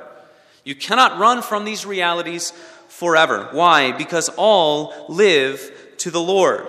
You 0.65 0.75
cannot 0.75 1.19
run 1.19 1.43
from 1.43 1.65
these 1.65 1.85
realities 1.85 2.53
forever. 2.89 3.49
Why? 3.53 3.93
Because 3.93 4.31
all 4.37 4.95
live 5.09 5.71
to 5.99 6.11
the 6.11 6.21
Lord. 6.21 6.67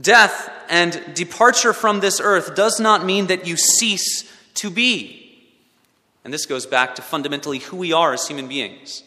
Death 0.00 0.50
and 0.68 1.02
departure 1.14 1.72
from 1.72 2.00
this 2.00 2.20
earth 2.20 2.54
does 2.54 2.78
not 2.78 3.04
mean 3.04 3.26
that 3.26 3.46
you 3.46 3.56
cease 3.56 4.30
to 4.54 4.70
be. 4.70 5.18
And 6.24 6.32
this 6.32 6.46
goes 6.46 6.66
back 6.66 6.94
to 6.94 7.02
fundamentally 7.02 7.58
who 7.58 7.76
we 7.76 7.92
are 7.92 8.12
as 8.12 8.28
human 8.28 8.46
beings. 8.46 9.02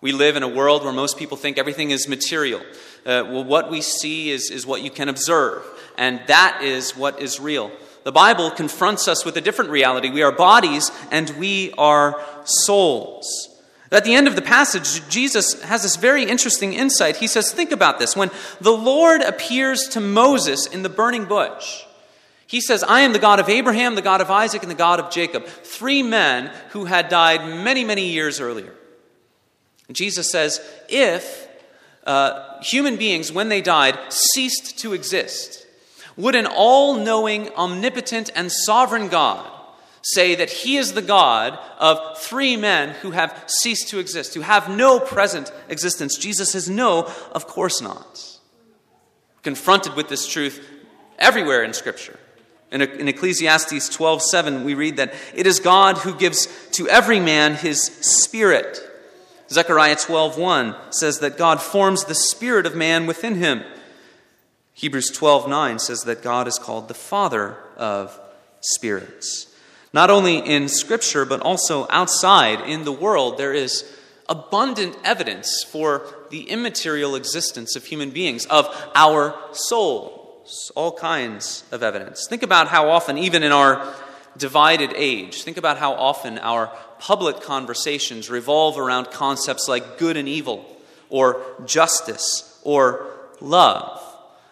We 0.00 0.12
live 0.12 0.36
in 0.36 0.42
a 0.42 0.48
world 0.48 0.82
where 0.82 0.92
most 0.92 1.18
people 1.18 1.36
think 1.36 1.58
everything 1.58 1.90
is 1.90 2.08
material. 2.08 2.60
Uh, 3.04 3.24
well, 3.28 3.44
what 3.44 3.70
we 3.70 3.82
see 3.82 4.30
is, 4.30 4.50
is 4.50 4.66
what 4.66 4.82
you 4.82 4.90
can 4.90 5.08
observe, 5.08 5.62
and 5.98 6.20
that 6.26 6.62
is 6.62 6.96
what 6.96 7.20
is 7.20 7.38
real. 7.38 7.70
The 8.04 8.12
Bible 8.12 8.50
confronts 8.50 9.08
us 9.08 9.24
with 9.24 9.36
a 9.36 9.42
different 9.42 9.70
reality. 9.70 10.10
We 10.10 10.22
are 10.22 10.32
bodies 10.32 10.90
and 11.10 11.28
we 11.38 11.72
are 11.76 12.22
souls. 12.44 13.48
At 13.92 14.04
the 14.04 14.14
end 14.14 14.26
of 14.26 14.36
the 14.36 14.42
passage, 14.42 15.06
Jesus 15.08 15.60
has 15.64 15.82
this 15.82 15.96
very 15.96 16.24
interesting 16.24 16.72
insight. 16.72 17.16
He 17.16 17.26
says, 17.26 17.52
Think 17.52 17.72
about 17.72 17.98
this. 17.98 18.16
When 18.16 18.30
the 18.60 18.70
Lord 18.70 19.20
appears 19.20 19.88
to 19.88 20.00
Moses 20.00 20.66
in 20.66 20.82
the 20.82 20.88
burning 20.88 21.26
bush, 21.26 21.84
he 22.46 22.60
says, 22.60 22.82
I 22.82 23.00
am 23.00 23.12
the 23.12 23.18
God 23.18 23.38
of 23.38 23.48
Abraham, 23.48 23.96
the 23.96 24.02
God 24.02 24.20
of 24.20 24.30
Isaac, 24.30 24.62
and 24.62 24.70
the 24.70 24.76
God 24.76 24.98
of 25.00 25.10
Jacob. 25.10 25.44
Three 25.44 26.02
men 26.02 26.52
who 26.70 26.84
had 26.84 27.08
died 27.08 27.46
many, 27.62 27.84
many 27.84 28.10
years 28.10 28.40
earlier. 28.40 28.74
And 29.90 29.96
Jesus 29.96 30.30
says, 30.30 30.60
if 30.88 31.48
uh, 32.06 32.62
human 32.62 32.96
beings, 32.96 33.32
when 33.32 33.48
they 33.48 33.60
died, 33.60 33.98
ceased 34.08 34.78
to 34.78 34.92
exist, 34.92 35.66
would 36.16 36.36
an 36.36 36.46
all 36.46 36.94
knowing, 36.94 37.48
omnipotent, 37.56 38.30
and 38.36 38.52
sovereign 38.52 39.08
God 39.08 39.50
say 40.02 40.36
that 40.36 40.48
He 40.48 40.76
is 40.76 40.92
the 40.92 41.02
God 41.02 41.58
of 41.80 42.18
three 42.18 42.56
men 42.56 42.90
who 43.02 43.10
have 43.10 43.34
ceased 43.48 43.88
to 43.88 43.98
exist, 43.98 44.34
who 44.34 44.42
have 44.42 44.70
no 44.70 45.00
present 45.00 45.50
existence? 45.68 46.16
Jesus 46.16 46.52
says, 46.52 46.70
no, 46.70 47.12
of 47.32 47.48
course 47.48 47.82
not. 47.82 48.38
Confronted 49.42 49.94
with 49.94 50.08
this 50.08 50.28
truth 50.28 50.64
everywhere 51.18 51.64
in 51.64 51.72
Scripture. 51.72 52.16
In, 52.70 52.80
in 52.80 53.08
Ecclesiastes 53.08 53.88
12 53.88 54.22
7, 54.22 54.62
we 54.62 54.74
read 54.74 54.98
that 54.98 55.14
it 55.34 55.48
is 55.48 55.58
God 55.58 55.98
who 55.98 56.14
gives 56.14 56.46
to 56.74 56.86
every 56.86 57.18
man 57.18 57.56
his 57.56 57.82
spirit 57.82 58.86
Zechariah 59.52 59.96
12:1 59.96 60.76
says 60.90 61.18
that 61.18 61.36
God 61.36 61.60
forms 61.60 62.04
the 62.04 62.14
spirit 62.14 62.66
of 62.66 62.76
man 62.76 63.06
within 63.06 63.34
him. 63.34 63.64
Hebrews 64.74 65.10
12:9 65.10 65.78
says 65.78 66.02
that 66.02 66.22
God 66.22 66.46
is 66.46 66.58
called 66.58 66.88
the 66.88 66.94
father 66.94 67.56
of 67.76 68.18
spirits. 68.60 69.48
Not 69.92 70.08
only 70.08 70.38
in 70.38 70.68
scripture 70.68 71.24
but 71.24 71.40
also 71.40 71.86
outside 71.90 72.60
in 72.60 72.84
the 72.84 72.92
world 72.92 73.38
there 73.38 73.52
is 73.52 73.84
abundant 74.28 74.96
evidence 75.02 75.64
for 75.64 76.02
the 76.30 76.48
immaterial 76.48 77.16
existence 77.16 77.74
of 77.74 77.84
human 77.84 78.10
beings, 78.10 78.46
of 78.46 78.72
our 78.94 79.34
souls, 79.50 80.70
all 80.76 80.92
kinds 80.92 81.64
of 81.72 81.82
evidence. 81.82 82.26
Think 82.28 82.44
about 82.44 82.68
how 82.68 82.88
often 82.88 83.18
even 83.18 83.42
in 83.42 83.50
our 83.50 83.92
divided 84.36 84.92
age, 84.94 85.42
think 85.42 85.56
about 85.56 85.78
how 85.78 85.94
often 85.94 86.38
our 86.38 86.70
public 87.00 87.40
conversations 87.40 88.30
revolve 88.30 88.78
around 88.78 89.10
concepts 89.10 89.66
like 89.66 89.98
good 89.98 90.16
and 90.16 90.28
evil, 90.28 90.64
or 91.08 91.42
justice, 91.64 92.60
or 92.62 93.06
love. 93.40 94.00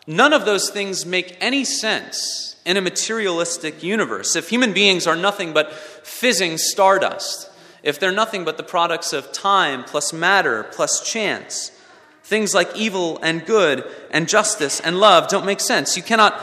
None 0.06 0.32
of 0.32 0.46
those 0.46 0.70
things 0.70 1.04
make 1.04 1.36
any 1.40 1.64
sense 1.64 2.56
in 2.64 2.78
a 2.78 2.80
materialistic 2.80 3.82
universe. 3.82 4.34
If 4.34 4.48
human 4.48 4.72
beings 4.72 5.06
are 5.06 5.14
nothing 5.14 5.52
but 5.52 5.72
fizzing 5.72 6.56
stardust, 6.56 7.50
if 7.82 8.00
they're 8.00 8.10
nothing 8.10 8.44
but 8.44 8.56
the 8.56 8.62
products 8.62 9.12
of 9.12 9.30
time 9.30 9.84
plus 9.84 10.12
matter 10.12 10.64
plus 10.72 11.08
chance, 11.08 11.70
things 12.24 12.54
like 12.54 12.74
evil 12.74 13.18
and 13.22 13.44
good 13.44 13.84
and 14.10 14.26
justice 14.26 14.80
and 14.80 14.98
love 14.98 15.28
don't 15.28 15.46
make 15.46 15.60
sense. 15.60 15.96
You 15.96 16.02
cannot 16.02 16.34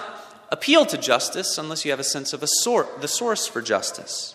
appeal 0.52 0.86
to 0.86 0.98
justice 0.98 1.58
unless 1.58 1.84
you 1.84 1.92
have 1.92 2.00
a 2.00 2.04
sense 2.04 2.32
of 2.32 2.44
a 2.44 2.48
sort, 2.48 3.02
the 3.02 3.08
source 3.08 3.48
for 3.48 3.62
justice. 3.62 4.35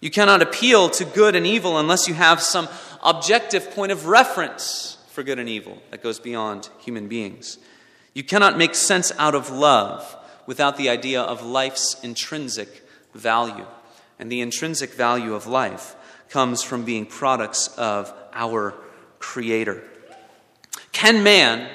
You 0.00 0.10
cannot 0.10 0.42
appeal 0.42 0.88
to 0.90 1.04
good 1.04 1.36
and 1.36 1.46
evil 1.46 1.78
unless 1.78 2.08
you 2.08 2.14
have 2.14 2.40
some 2.40 2.68
objective 3.02 3.70
point 3.70 3.92
of 3.92 4.06
reference 4.06 4.98
for 5.08 5.22
good 5.22 5.38
and 5.38 5.48
evil 5.48 5.78
that 5.90 6.02
goes 6.02 6.18
beyond 6.18 6.68
human 6.78 7.08
beings. 7.08 7.58
You 8.14 8.24
cannot 8.24 8.56
make 8.56 8.74
sense 8.74 9.12
out 9.18 9.34
of 9.34 9.50
love 9.50 10.16
without 10.46 10.76
the 10.76 10.88
idea 10.88 11.20
of 11.20 11.44
life's 11.44 12.02
intrinsic 12.02 12.86
value. 13.14 13.66
And 14.18 14.30
the 14.30 14.40
intrinsic 14.40 14.94
value 14.94 15.34
of 15.34 15.46
life 15.46 15.94
comes 16.28 16.62
from 16.62 16.84
being 16.84 17.06
products 17.06 17.68
of 17.76 18.12
our 18.32 18.74
Creator. 19.18 19.84
Can 20.92 21.22
man 21.22 21.70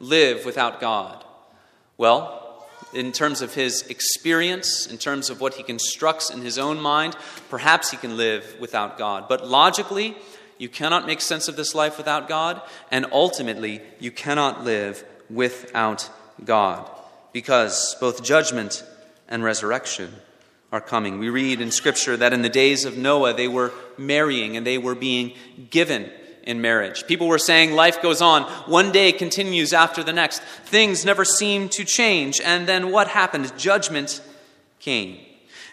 live 0.00 0.44
without 0.44 0.80
God? 0.80 1.24
Well, 1.96 2.39
in 2.92 3.12
terms 3.12 3.42
of 3.42 3.54
his 3.54 3.82
experience, 3.82 4.86
in 4.86 4.98
terms 4.98 5.30
of 5.30 5.40
what 5.40 5.54
he 5.54 5.62
constructs 5.62 6.30
in 6.30 6.42
his 6.42 6.58
own 6.58 6.80
mind, 6.80 7.16
perhaps 7.48 7.90
he 7.90 7.96
can 7.96 8.16
live 8.16 8.56
without 8.58 8.98
God. 8.98 9.28
But 9.28 9.46
logically, 9.46 10.16
you 10.58 10.68
cannot 10.68 11.06
make 11.06 11.20
sense 11.20 11.48
of 11.48 11.56
this 11.56 11.74
life 11.74 11.96
without 11.96 12.28
God, 12.28 12.60
and 12.90 13.06
ultimately, 13.12 13.80
you 13.98 14.10
cannot 14.10 14.64
live 14.64 15.04
without 15.28 16.10
God, 16.44 16.90
because 17.32 17.96
both 18.00 18.22
judgment 18.22 18.84
and 19.28 19.44
resurrection 19.44 20.12
are 20.72 20.80
coming. 20.80 21.18
We 21.18 21.30
read 21.30 21.60
in 21.60 21.70
Scripture 21.70 22.16
that 22.16 22.32
in 22.32 22.42
the 22.42 22.48
days 22.48 22.84
of 22.84 22.96
Noah, 22.96 23.34
they 23.34 23.48
were 23.48 23.72
marrying 23.96 24.56
and 24.56 24.66
they 24.66 24.78
were 24.78 24.94
being 24.94 25.34
given 25.70 26.10
in 26.50 26.60
marriage. 26.60 27.06
People 27.06 27.28
were 27.28 27.38
saying 27.38 27.72
life 27.72 28.02
goes 28.02 28.20
on, 28.20 28.42
one 28.66 28.90
day 28.90 29.12
continues 29.12 29.72
after 29.72 30.02
the 30.02 30.12
next. 30.12 30.42
Things 30.42 31.04
never 31.04 31.24
seem 31.24 31.68
to 31.70 31.84
change. 31.84 32.40
And 32.40 32.66
then 32.66 32.90
what 32.90 33.06
happened? 33.06 33.56
Judgment 33.56 34.20
came. 34.80 35.18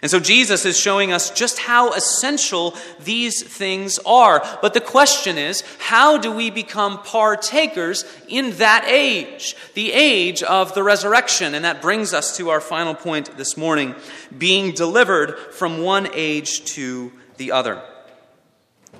And 0.00 0.08
so 0.08 0.20
Jesus 0.20 0.64
is 0.64 0.78
showing 0.78 1.12
us 1.12 1.30
just 1.30 1.58
how 1.58 1.92
essential 1.92 2.76
these 3.00 3.42
things 3.42 3.98
are. 4.06 4.40
But 4.62 4.72
the 4.72 4.80
question 4.80 5.36
is, 5.36 5.64
how 5.80 6.18
do 6.18 6.30
we 6.30 6.50
become 6.50 7.02
partakers 7.02 8.04
in 8.28 8.52
that 8.58 8.84
age? 8.86 9.56
The 9.74 9.92
age 9.92 10.44
of 10.44 10.74
the 10.74 10.84
resurrection. 10.84 11.54
And 11.54 11.64
that 11.64 11.82
brings 11.82 12.14
us 12.14 12.36
to 12.36 12.50
our 12.50 12.60
final 12.60 12.94
point 12.94 13.36
this 13.36 13.56
morning 13.56 13.96
being 14.36 14.70
delivered 14.70 15.36
from 15.36 15.82
one 15.82 16.08
age 16.12 16.64
to 16.76 17.10
the 17.36 17.50
other. 17.50 17.82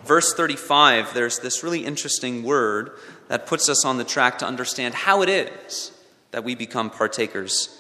Verse 0.09 0.33
35, 0.33 1.13
there's 1.13 1.39
this 1.41 1.63
really 1.63 1.85
interesting 1.85 2.43
word 2.43 2.93
that 3.29 3.47
puts 3.47 3.69
us 3.69 3.85
on 3.85 3.99
the 3.99 4.05
track 4.05 4.39
to 4.39 4.47
understand 4.47 4.95
how 4.95 5.21
it 5.21 5.29
is 5.29 5.93
that 6.31 6.45
we 6.45 6.55
become 6.55 6.89
partakers 6.89 7.79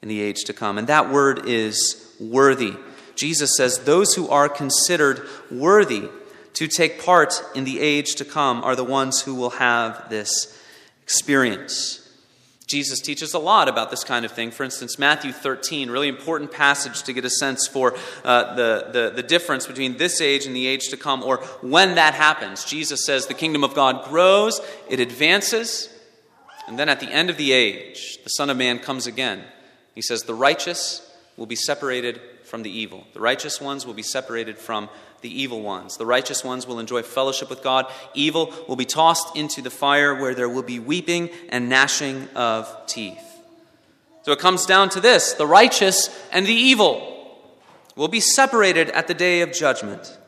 in 0.00 0.08
the 0.08 0.22
age 0.22 0.44
to 0.44 0.54
come. 0.54 0.78
And 0.78 0.86
that 0.86 1.12
word 1.12 1.46
is 1.46 2.10
worthy. 2.18 2.74
Jesus 3.16 3.54
says, 3.54 3.80
Those 3.80 4.14
who 4.14 4.30
are 4.30 4.48
considered 4.48 5.28
worthy 5.50 6.08
to 6.54 6.68
take 6.68 7.04
part 7.04 7.34
in 7.54 7.64
the 7.64 7.80
age 7.80 8.14
to 8.14 8.24
come 8.24 8.64
are 8.64 8.74
the 8.74 8.82
ones 8.82 9.20
who 9.20 9.34
will 9.34 9.50
have 9.50 10.08
this 10.08 10.58
experience. 11.02 12.01
Jesus 12.72 13.00
teaches 13.00 13.34
a 13.34 13.38
lot 13.38 13.68
about 13.68 13.90
this 13.90 14.02
kind 14.02 14.24
of 14.24 14.32
thing. 14.32 14.50
For 14.50 14.64
instance, 14.64 14.98
Matthew 14.98 15.30
13, 15.30 15.90
really 15.90 16.08
important 16.08 16.50
passage 16.50 17.02
to 17.02 17.12
get 17.12 17.22
a 17.22 17.30
sense 17.30 17.68
for 17.68 17.94
uh, 18.24 18.54
the, 18.54 18.88
the, 18.90 19.12
the 19.14 19.22
difference 19.22 19.66
between 19.66 19.98
this 19.98 20.22
age 20.22 20.46
and 20.46 20.56
the 20.56 20.66
age 20.66 20.88
to 20.88 20.96
come, 20.96 21.22
or 21.22 21.36
when 21.60 21.96
that 21.96 22.14
happens. 22.14 22.64
Jesus 22.64 23.04
says 23.04 23.26
the 23.26 23.34
kingdom 23.34 23.62
of 23.62 23.74
God 23.74 24.06
grows, 24.06 24.58
it 24.88 25.00
advances, 25.00 25.90
and 26.66 26.78
then 26.78 26.88
at 26.88 26.98
the 26.98 27.12
end 27.12 27.28
of 27.28 27.36
the 27.36 27.52
age, 27.52 28.18
the 28.24 28.30
Son 28.30 28.48
of 28.48 28.56
Man 28.56 28.78
comes 28.78 29.06
again. 29.06 29.44
He 29.94 30.00
says, 30.00 30.22
The 30.22 30.34
righteous 30.34 31.06
will 31.36 31.44
be 31.44 31.56
separated 31.56 32.22
from 32.44 32.62
the 32.62 32.70
evil. 32.70 33.06
The 33.12 33.20
righteous 33.20 33.60
ones 33.60 33.84
will 33.84 33.92
be 33.92 34.02
separated 34.02 34.56
from 34.56 34.88
the 35.22 35.42
evil 35.42 35.62
ones. 35.62 35.96
The 35.96 36.06
righteous 36.06 36.44
ones 36.44 36.66
will 36.66 36.78
enjoy 36.78 37.02
fellowship 37.02 37.48
with 37.48 37.62
God. 37.62 37.86
Evil 38.14 38.52
will 38.68 38.76
be 38.76 38.84
tossed 38.84 39.34
into 39.36 39.62
the 39.62 39.70
fire 39.70 40.14
where 40.14 40.34
there 40.34 40.48
will 40.48 40.62
be 40.62 40.78
weeping 40.78 41.30
and 41.48 41.68
gnashing 41.68 42.28
of 42.34 42.86
teeth. 42.86 43.24
So 44.22 44.32
it 44.32 44.38
comes 44.38 44.66
down 44.66 44.90
to 44.90 45.00
this 45.00 45.32
the 45.32 45.46
righteous 45.46 46.08
and 46.32 46.46
the 46.46 46.52
evil 46.52 47.08
will 47.96 48.08
be 48.08 48.20
separated 48.20 48.90
at 48.90 49.06
the 49.06 49.14
day 49.14 49.40
of 49.40 49.52
judgment. 49.52 50.18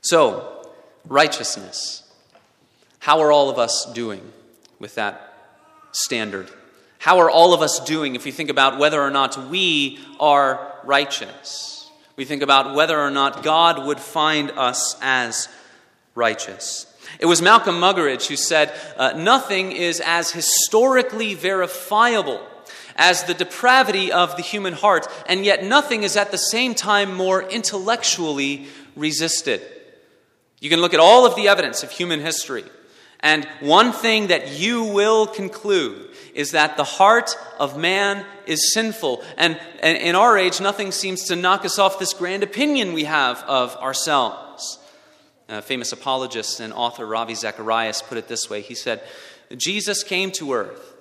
So, 0.00 0.66
righteousness. 1.06 2.02
How 2.98 3.20
are 3.20 3.32
all 3.32 3.50
of 3.50 3.58
us 3.58 3.90
doing 3.92 4.32
with 4.78 4.94
that 4.96 5.34
standard? 5.92 6.50
How 6.98 7.18
are 7.18 7.30
all 7.30 7.52
of 7.52 7.62
us 7.62 7.80
doing 7.80 8.14
if 8.14 8.24
we 8.24 8.30
think 8.30 8.50
about 8.50 8.78
whether 8.78 9.00
or 9.00 9.10
not 9.10 9.48
we 9.48 9.98
are 10.20 10.76
righteous? 10.84 11.81
We 12.16 12.24
think 12.24 12.42
about 12.42 12.74
whether 12.74 12.98
or 12.98 13.10
not 13.10 13.42
God 13.42 13.86
would 13.86 14.00
find 14.00 14.50
us 14.52 14.96
as 15.00 15.48
righteous. 16.14 16.86
It 17.18 17.26
was 17.26 17.42
Malcolm 17.42 17.76
Muggeridge 17.76 18.26
who 18.26 18.36
said, 18.36 18.72
uh, 18.96 19.12
Nothing 19.16 19.72
is 19.72 20.00
as 20.04 20.30
historically 20.30 21.34
verifiable 21.34 22.46
as 22.96 23.24
the 23.24 23.34
depravity 23.34 24.12
of 24.12 24.36
the 24.36 24.42
human 24.42 24.74
heart, 24.74 25.08
and 25.26 25.44
yet 25.44 25.64
nothing 25.64 26.02
is 26.02 26.16
at 26.16 26.30
the 26.30 26.38
same 26.38 26.74
time 26.74 27.14
more 27.14 27.42
intellectually 27.42 28.66
resisted. 28.96 29.62
You 30.60 30.70
can 30.70 30.80
look 30.80 30.94
at 30.94 31.00
all 31.00 31.26
of 31.26 31.34
the 31.34 31.48
evidence 31.48 31.82
of 31.82 31.90
human 31.90 32.20
history, 32.20 32.64
and 33.22 33.44
one 33.60 33.92
thing 33.92 34.28
that 34.28 34.58
you 34.58 34.84
will 34.84 35.26
conclude 35.26 36.10
is 36.34 36.52
that 36.52 36.76
the 36.76 36.84
heart 36.84 37.36
of 37.60 37.78
man 37.78 38.24
is 38.46 38.72
sinful. 38.72 39.22
And, 39.36 39.60
in 39.82 40.16
our 40.16 40.36
age, 40.36 40.60
nothing 40.60 40.90
seems 40.90 41.24
to 41.24 41.36
knock 41.36 41.64
us 41.64 41.78
off 41.78 41.98
this 41.98 42.14
grand 42.14 42.42
opinion 42.42 42.92
we 42.92 43.04
have 43.04 43.42
of 43.44 43.76
ourselves. 43.76 44.78
Famous 45.62 45.92
apologist 45.92 46.60
and 46.60 46.72
author 46.72 47.06
Ravi 47.06 47.34
Zacharias 47.34 48.00
put 48.02 48.16
it 48.16 48.26
this 48.26 48.48
way 48.48 48.62
He 48.62 48.74
said, 48.74 49.02
Jesus 49.56 50.02
came 50.02 50.32
to 50.32 50.54
earth 50.54 50.91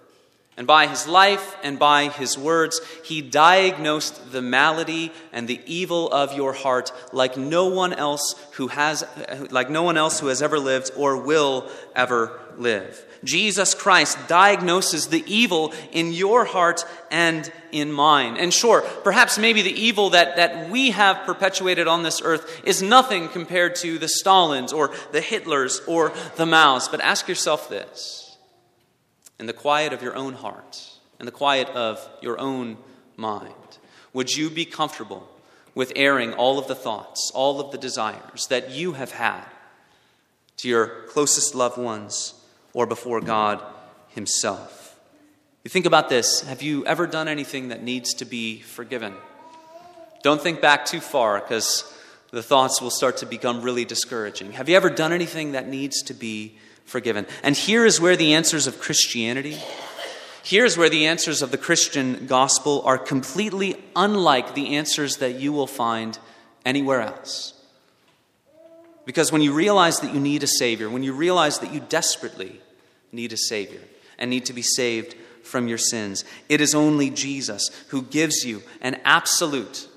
and 0.61 0.67
by 0.67 0.85
his 0.85 1.07
life 1.07 1.57
and 1.63 1.79
by 1.79 2.09
his 2.09 2.37
words, 2.37 2.81
he 3.03 3.23
diagnosed 3.23 4.31
the 4.31 4.43
malady 4.43 5.11
and 5.33 5.47
the 5.47 5.59
evil 5.65 6.07
of 6.11 6.33
your 6.33 6.53
heart 6.53 6.91
like 7.11 7.35
no 7.35 7.65
one 7.65 7.93
else 7.93 8.35
who 8.51 8.67
has, 8.67 9.03
like 9.49 9.71
no 9.71 9.81
one 9.81 9.97
else 9.97 10.19
who 10.19 10.27
has 10.27 10.39
ever 10.39 10.59
lived 10.59 10.91
or 10.95 11.17
will 11.17 11.67
ever 11.95 12.39
live. 12.59 13.03
Jesus 13.23 13.73
Christ 13.73 14.19
diagnoses 14.27 15.07
the 15.07 15.23
evil 15.25 15.73
in 15.91 16.13
your 16.13 16.45
heart 16.45 16.85
and 17.09 17.51
in 17.71 17.91
mine. 17.91 18.37
And 18.37 18.53
sure, 18.53 18.81
perhaps 18.81 19.39
maybe 19.39 19.63
the 19.63 19.73
evil 19.73 20.11
that, 20.11 20.35
that 20.35 20.69
we 20.69 20.91
have 20.91 21.25
perpetuated 21.25 21.87
on 21.87 22.03
this 22.03 22.21
earth 22.23 22.61
is 22.63 22.83
nothing 22.83 23.29
compared 23.29 23.77
to 23.77 23.97
the 23.97 24.07
Stalins 24.07 24.73
or 24.73 24.91
the 25.11 25.21
Hitlers 25.21 25.81
or 25.87 26.13
the 26.35 26.45
Maos. 26.45 26.87
But 26.87 27.01
ask 27.01 27.27
yourself 27.27 27.67
this 27.67 28.30
in 29.41 29.47
the 29.47 29.53
quiet 29.53 29.91
of 29.91 30.03
your 30.03 30.15
own 30.15 30.35
heart, 30.35 30.91
in 31.19 31.25
the 31.25 31.31
quiet 31.31 31.67
of 31.69 32.07
your 32.21 32.39
own 32.39 32.77
mind, 33.17 33.53
would 34.13 34.33
you 34.33 34.51
be 34.51 34.65
comfortable 34.65 35.27
with 35.73 35.91
airing 35.95 36.31
all 36.33 36.59
of 36.59 36.67
the 36.67 36.75
thoughts, 36.75 37.31
all 37.33 37.59
of 37.59 37.71
the 37.71 37.77
desires 37.79 38.45
that 38.49 38.69
you 38.69 38.93
have 38.93 39.11
had 39.11 39.43
to 40.57 40.69
your 40.69 40.85
closest 41.09 41.55
loved 41.55 41.79
ones 41.79 42.35
or 42.73 42.85
before 42.85 43.19
God 43.19 43.63
Himself? 44.09 44.95
You 45.63 45.69
think 45.69 45.87
about 45.87 46.07
this 46.07 46.41
have 46.41 46.61
you 46.61 46.85
ever 46.85 47.07
done 47.07 47.27
anything 47.27 47.69
that 47.69 47.81
needs 47.81 48.13
to 48.15 48.25
be 48.25 48.59
forgiven? 48.59 49.15
Don't 50.21 50.39
think 50.39 50.61
back 50.61 50.85
too 50.85 51.01
far 51.01 51.39
because 51.39 51.91
the 52.29 52.43
thoughts 52.43 52.79
will 52.79 52.91
start 52.91 53.17
to 53.17 53.25
become 53.25 53.63
really 53.63 53.85
discouraging. 53.85 54.51
Have 54.51 54.69
you 54.69 54.75
ever 54.75 54.91
done 54.91 55.11
anything 55.11 55.53
that 55.53 55.67
needs 55.67 56.03
to 56.03 56.13
be 56.13 56.57
forgiven. 56.91 57.25
And 57.41 57.55
here 57.55 57.85
is 57.85 57.99
where 57.99 58.15
the 58.15 58.33
answers 58.33 58.67
of 58.67 58.79
Christianity, 58.79 59.57
here's 60.43 60.77
where 60.77 60.89
the 60.89 61.07
answers 61.07 61.41
of 61.41 61.51
the 61.51 61.57
Christian 61.57 62.27
gospel 62.27 62.83
are 62.85 62.97
completely 62.97 63.81
unlike 63.95 64.53
the 64.53 64.75
answers 64.75 65.17
that 65.17 65.39
you 65.39 65.53
will 65.53 65.67
find 65.67 66.19
anywhere 66.65 67.01
else. 67.01 67.53
Because 69.05 69.31
when 69.31 69.41
you 69.41 69.53
realize 69.53 69.99
that 70.01 70.13
you 70.13 70.19
need 70.19 70.43
a 70.43 70.47
Savior, 70.47 70.89
when 70.89 71.01
you 71.01 71.13
realize 71.13 71.59
that 71.59 71.73
you 71.73 71.79
desperately 71.79 72.61
need 73.11 73.33
a 73.33 73.37
Savior 73.37 73.81
and 74.19 74.29
need 74.29 74.45
to 74.45 74.53
be 74.53 74.61
saved 74.61 75.15
from 75.43 75.67
your 75.67 75.77
sins, 75.77 76.23
it 76.49 76.61
is 76.61 76.75
only 76.75 77.09
Jesus 77.09 77.71
who 77.87 78.03
gives 78.03 78.45
you 78.45 78.61
an 78.81 78.99
absolute 79.03 79.87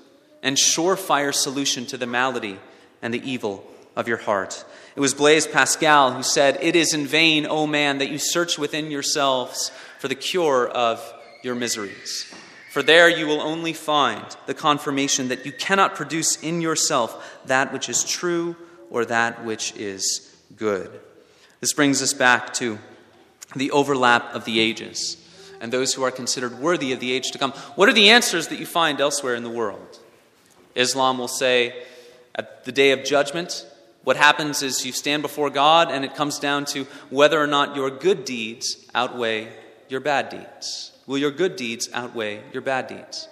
and 0.41 0.57
surefire 0.57 1.33
solution 1.33 1.85
to 1.87 1.97
the 1.97 2.07
malady 2.07 2.57
and 3.01 3.13
the 3.13 3.29
evil 3.29 3.69
of 3.95 4.07
your 4.07 4.17
heart. 4.17 4.65
It 4.95 4.99
was 4.99 5.13
Blaise 5.13 5.47
Pascal 5.47 6.13
who 6.13 6.23
said, 6.23 6.57
It 6.61 6.75
is 6.75 6.93
in 6.93 7.05
vain, 7.05 7.45
O 7.45 7.67
man, 7.67 7.97
that 7.97 8.09
you 8.09 8.17
search 8.17 8.57
within 8.57 8.91
yourselves 8.91 9.71
for 9.99 10.07
the 10.07 10.15
cure 10.15 10.67
of 10.67 11.13
your 11.43 11.55
miseries. 11.55 12.33
For 12.71 12.83
there 12.83 13.09
you 13.09 13.25
will 13.25 13.41
only 13.41 13.73
find 13.73 14.25
the 14.47 14.53
confirmation 14.53 15.29
that 15.29 15.45
you 15.45 15.51
cannot 15.51 15.95
produce 15.95 16.41
in 16.41 16.61
yourself 16.61 17.39
that 17.45 17.71
which 17.71 17.87
is 17.87 18.03
true 18.03 18.55
or 18.89 19.05
that 19.05 19.45
which 19.45 19.73
is 19.75 20.35
good. 20.55 20.91
This 21.61 21.73
brings 21.73 22.01
us 22.01 22.13
back 22.13 22.53
to 22.55 22.79
the 23.55 23.71
overlap 23.71 24.33
of 24.33 24.45
the 24.45 24.59
ages 24.59 25.17
and 25.61 25.71
those 25.71 25.93
who 25.93 26.03
are 26.03 26.11
considered 26.11 26.59
worthy 26.59 26.91
of 26.91 26.99
the 26.99 27.11
age 27.11 27.31
to 27.31 27.37
come. 27.37 27.51
What 27.75 27.89
are 27.89 27.93
the 27.93 28.09
answers 28.09 28.49
that 28.49 28.59
you 28.59 28.65
find 28.65 28.99
elsewhere 28.99 29.35
in 29.35 29.43
the 29.43 29.49
world? 29.49 29.99
Islam 30.75 31.17
will 31.17 31.29
say, 31.29 31.83
at 32.35 32.65
the 32.65 32.71
day 32.71 32.91
of 32.91 33.05
judgment, 33.05 33.65
what 34.05 34.17
happens 34.17 34.61
is 34.61 34.85
you 34.85 34.91
stand 34.91 35.23
before 35.23 35.49
God, 35.49 35.91
and 35.91 36.05
it 36.05 36.15
comes 36.15 36.39
down 36.39 36.65
to 36.65 36.85
whether 37.09 37.41
or 37.41 37.47
not 37.47 37.75
your 37.75 37.89
good 37.89 38.23
deeds 38.23 38.87
outweigh 38.93 39.51
your 39.89 39.99
bad 39.99 40.29
deeds. 40.29 40.91
Will 41.07 41.17
your 41.17 41.31
good 41.31 41.55
deeds 41.55 41.89
outweigh 41.91 42.41
your 42.53 42.61
bad 42.61 42.87
deeds? 42.87 43.27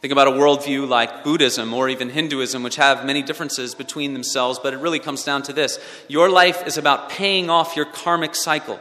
Think 0.00 0.12
about 0.12 0.28
a 0.28 0.32
worldview 0.32 0.88
like 0.88 1.22
Buddhism 1.22 1.72
or 1.72 1.88
even 1.88 2.10
Hinduism, 2.10 2.62
which 2.62 2.76
have 2.76 3.04
many 3.04 3.22
differences 3.22 3.74
between 3.74 4.12
themselves, 4.12 4.58
but 4.58 4.74
it 4.74 4.78
really 4.78 4.98
comes 4.98 5.24
down 5.24 5.42
to 5.42 5.52
this. 5.52 5.78
Your 6.08 6.28
life 6.28 6.66
is 6.66 6.76
about 6.76 7.10
paying 7.10 7.48
off 7.48 7.76
your 7.76 7.84
karmic 7.84 8.34
cycle. 8.34 8.80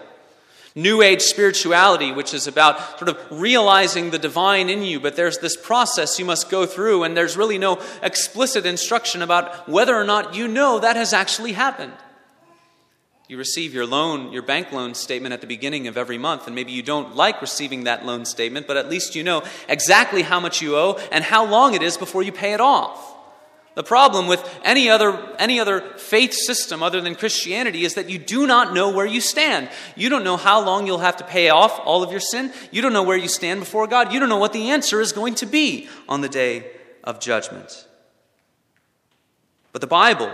New 0.81 1.01
Age 1.01 1.21
spirituality, 1.21 2.11
which 2.11 2.33
is 2.33 2.47
about 2.47 2.99
sort 2.99 3.09
of 3.09 3.17
realizing 3.29 4.11
the 4.11 4.19
divine 4.19 4.69
in 4.69 4.83
you, 4.83 4.99
but 4.99 5.15
there's 5.15 5.39
this 5.39 5.57
process 5.57 6.19
you 6.19 6.25
must 6.25 6.49
go 6.49 6.65
through, 6.65 7.03
and 7.03 7.15
there's 7.15 7.37
really 7.37 7.57
no 7.57 7.81
explicit 8.01 8.65
instruction 8.65 9.21
about 9.21 9.67
whether 9.67 9.95
or 9.95 10.03
not 10.03 10.35
you 10.35 10.47
know 10.47 10.79
that 10.79 10.95
has 10.95 11.13
actually 11.13 11.53
happened. 11.53 11.93
You 13.27 13.37
receive 13.37 13.75
your 13.75 13.85
loan, 13.85 14.33
your 14.33 14.41
bank 14.41 14.71
loan 14.71 14.95
statement 14.95 15.33
at 15.33 15.41
the 15.41 15.47
beginning 15.47 15.87
of 15.87 15.97
every 15.97 16.17
month, 16.17 16.47
and 16.47 16.55
maybe 16.55 16.71
you 16.71 16.81
don't 16.81 17.15
like 17.15 17.41
receiving 17.41 17.83
that 17.83 18.03
loan 18.03 18.25
statement, 18.25 18.65
but 18.65 18.75
at 18.75 18.89
least 18.89 19.15
you 19.15 19.23
know 19.23 19.43
exactly 19.67 20.23
how 20.23 20.39
much 20.39 20.63
you 20.63 20.75
owe 20.75 20.99
and 21.11 21.23
how 21.23 21.45
long 21.45 21.75
it 21.75 21.83
is 21.83 21.95
before 21.95 22.23
you 22.23 22.31
pay 22.31 22.53
it 22.53 22.59
off. 22.59 23.18
The 23.79 23.83
problem 23.83 24.27
with 24.27 24.43
any 24.65 24.89
other, 24.89 25.17
any 25.37 25.57
other 25.57 25.79
faith 25.95 26.33
system 26.33 26.83
other 26.83 26.99
than 26.99 27.15
Christianity 27.15 27.85
is 27.85 27.93
that 27.93 28.09
you 28.09 28.17
do 28.17 28.45
not 28.45 28.73
know 28.73 28.89
where 28.89 29.05
you 29.05 29.21
stand. 29.21 29.69
You 29.95 30.09
don't 30.09 30.25
know 30.25 30.35
how 30.35 30.59
long 30.65 30.85
you'll 30.85 30.97
have 30.97 31.15
to 31.15 31.23
pay 31.23 31.47
off 31.47 31.79
all 31.85 32.03
of 32.03 32.11
your 32.11 32.19
sin. 32.19 32.51
You 32.71 32.81
don't 32.81 32.91
know 32.91 33.03
where 33.03 33.15
you 33.15 33.29
stand 33.29 33.61
before 33.61 33.87
God. 33.87 34.11
You 34.11 34.19
don't 34.19 34.27
know 34.27 34.37
what 34.37 34.51
the 34.51 34.71
answer 34.71 34.99
is 34.99 35.13
going 35.13 35.35
to 35.35 35.45
be 35.45 35.87
on 36.09 36.19
the 36.19 36.27
day 36.27 36.69
of 37.05 37.21
judgment. 37.21 37.87
But 39.71 39.79
the 39.79 39.87
Bible 39.87 40.29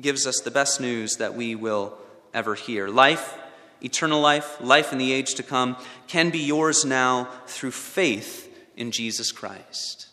gives 0.00 0.26
us 0.26 0.40
the 0.40 0.50
best 0.50 0.80
news 0.80 1.16
that 1.16 1.34
we 1.34 1.54
will 1.54 1.98
ever 2.32 2.54
hear. 2.54 2.88
Life, 2.88 3.36
eternal 3.82 4.22
life, 4.22 4.58
life 4.62 4.90
in 4.90 4.96
the 4.96 5.12
age 5.12 5.34
to 5.34 5.42
come, 5.42 5.76
can 6.06 6.30
be 6.30 6.38
yours 6.38 6.86
now 6.86 7.28
through 7.46 7.72
faith 7.72 8.50
in 8.74 8.90
Jesus 8.90 9.32
Christ 9.32 10.07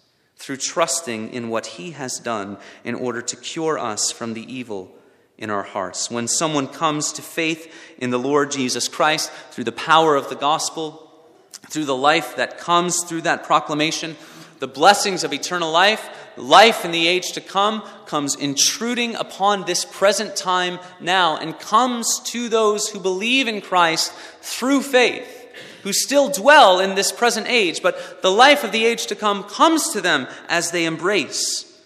through 0.45 0.57
trusting 0.57 1.33
in 1.33 1.49
what 1.49 1.65
He 1.65 1.91
has 1.91 2.19
done 2.19 2.55
in 2.83 2.93
order 2.93 3.19
to 3.19 3.35
cure 3.35 3.79
us 3.79 4.11
from 4.11 4.35
the 4.35 4.53
evil 4.53 4.95
in 5.39 5.49
our 5.49 5.63
hearts. 5.63 6.11
When 6.11 6.27
someone 6.27 6.67
comes 6.67 7.11
to 7.13 7.23
faith 7.23 7.73
in 7.97 8.11
the 8.11 8.19
Lord 8.19 8.51
Jesus 8.51 8.87
Christ 8.87 9.31
through 9.49 9.63
the 9.63 9.71
power 9.71 10.15
of 10.15 10.29
the 10.29 10.35
gospel, 10.35 11.11
through 11.71 11.85
the 11.85 11.95
life 11.95 12.35
that 12.35 12.59
comes 12.59 13.03
through 13.03 13.21
that 13.21 13.43
proclamation, 13.43 14.17
the 14.59 14.67
blessings 14.67 15.23
of 15.23 15.33
eternal 15.33 15.71
life, 15.71 16.07
life 16.37 16.85
in 16.85 16.91
the 16.91 17.07
age 17.07 17.31
to 17.31 17.41
come, 17.41 17.81
comes 18.05 18.35
intruding 18.35 19.15
upon 19.15 19.65
this 19.65 19.83
present 19.83 20.35
time 20.35 20.77
now 20.99 21.37
and 21.37 21.57
comes 21.57 22.19
to 22.19 22.49
those 22.49 22.87
who 22.89 22.99
believe 22.99 23.47
in 23.47 23.61
Christ 23.61 24.11
through 24.41 24.83
faith 24.83 25.44
who 25.85 25.93
still 25.93 26.29
dwell 26.29 26.79
in 26.79 26.95
this 26.95 27.11
present 27.11 27.45
age, 27.47 27.83
but 27.83 28.23
the 28.23 28.31
life 28.31 28.63
of 28.63 28.71
the 28.71 28.83
age 28.83 29.05
to 29.05 29.15
come 29.15 29.43
comes 29.43 29.89
to 29.89 30.01
them 30.01 30.25
as 30.49 30.71
they 30.71 30.83
embrace 30.83 31.79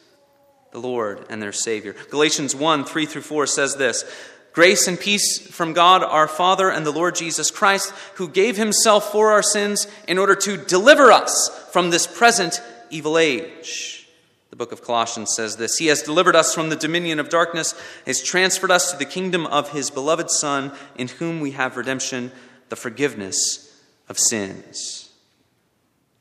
the 0.71 0.79
Lord 0.79 1.25
and 1.29 1.41
their 1.41 1.51
Savior. 1.51 1.93
Galatians 2.09 2.55
1 2.55 2.85
3 2.85 3.05
through 3.05 3.23
4 3.23 3.45
says 3.45 3.75
this 3.75 4.05
Grace 4.53 4.88
and 4.88 4.97
peace 4.97 5.45
from 5.51 5.73
God 5.73 6.01
our 6.01 6.29
Father 6.29 6.71
and 6.71 6.85
the 6.85 6.91
Lord 6.91 7.15
Jesus 7.15 7.51
Christ, 7.51 7.91
who 8.15 8.29
gave 8.29 8.55
himself 8.55 9.12
for 9.12 9.31
our 9.31 9.43
sins 9.43 9.85
in 10.07 10.17
order 10.17 10.35
to 10.35 10.55
deliver 10.55 11.12
us 11.12 11.49
from 11.73 11.89
this 11.89 12.07
present 12.07 12.62
evil 12.89 13.17
age. 13.17 14.07
The 14.49 14.55
book 14.55 14.71
of 14.71 14.81
Colossians 14.81 15.35
says 15.35 15.57
this 15.57 15.77
He 15.77 15.88
has 15.88 16.03
delivered 16.03 16.38
us 16.38 16.55
from 16.55 16.69
the 16.69 16.77
dominion 16.77 17.19
of 17.19 17.27
darkness, 17.27 17.75
has 18.05 18.23
transferred 18.23 18.71
us 18.71 18.91
to 18.91 18.97
the 18.97 19.03
kingdom 19.03 19.45
of 19.45 19.73
His 19.73 19.91
beloved 19.91 20.31
Son, 20.31 20.71
in 20.95 21.09
whom 21.09 21.41
we 21.41 21.51
have 21.51 21.75
redemption, 21.75 22.31
the 22.69 22.77
forgiveness 22.77 23.68
of 24.10 24.17
sins. 24.17 25.10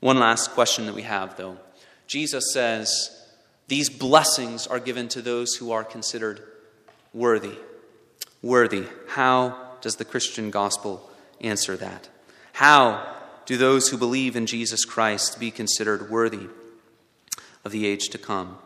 One 0.01 0.21
last 0.21 0.51
question 0.53 0.87
that 0.87 0.95
we 0.95 1.03
have, 1.03 1.37
though. 1.37 1.57
Jesus 2.07 2.53
says, 2.53 3.11
These 3.67 3.91
blessings 3.91 4.67
are 4.67 4.79
given 4.79 5.09
to 5.09 5.23
those 5.23 5.55
who 5.55 5.73
are 5.73 5.83
considered 5.83 6.43
worthy. 7.13 7.57
Worthy. 8.43 8.85
How 9.09 9.77
does 9.81 9.97
the 9.97 10.05
Christian 10.05 10.51
gospel 10.51 11.11
answer 11.41 11.77
that? 11.77 12.09
How 12.53 13.17
do 13.47 13.57
those 13.57 13.89
who 13.89 13.97
believe 13.97 14.37
in 14.37 14.47
Jesus 14.47 14.85
Christ 14.85 15.41
be 15.41 15.51
considered 15.51 16.11
worthy 16.11 16.47
of 17.65 17.73
the 17.73 17.87
age 17.87 18.09
to 18.11 18.19
come? 18.19 18.59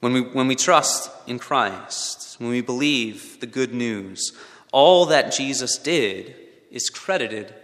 When 0.00 0.12
we, 0.12 0.20
when 0.20 0.46
we 0.46 0.56
trust 0.56 1.10
in 1.26 1.38
Christ, 1.38 2.38
when 2.38 2.50
we 2.50 2.60
believe 2.60 3.40
the 3.40 3.46
good 3.46 3.72
news, 3.72 4.32
all 4.70 5.06
that 5.06 5.32
Jesus 5.32 5.78
did 5.78 6.34
is 6.70 6.90
credited 6.90 7.54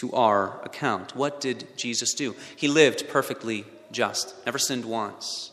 to 0.00 0.12
our 0.12 0.60
account. 0.64 1.14
What 1.14 1.42
did 1.42 1.76
Jesus 1.76 2.14
do? 2.14 2.34
He 2.56 2.68
lived 2.68 3.08
perfectly 3.08 3.66
just, 3.92 4.34
never 4.46 4.58
sinned 4.58 4.86
once. 4.86 5.52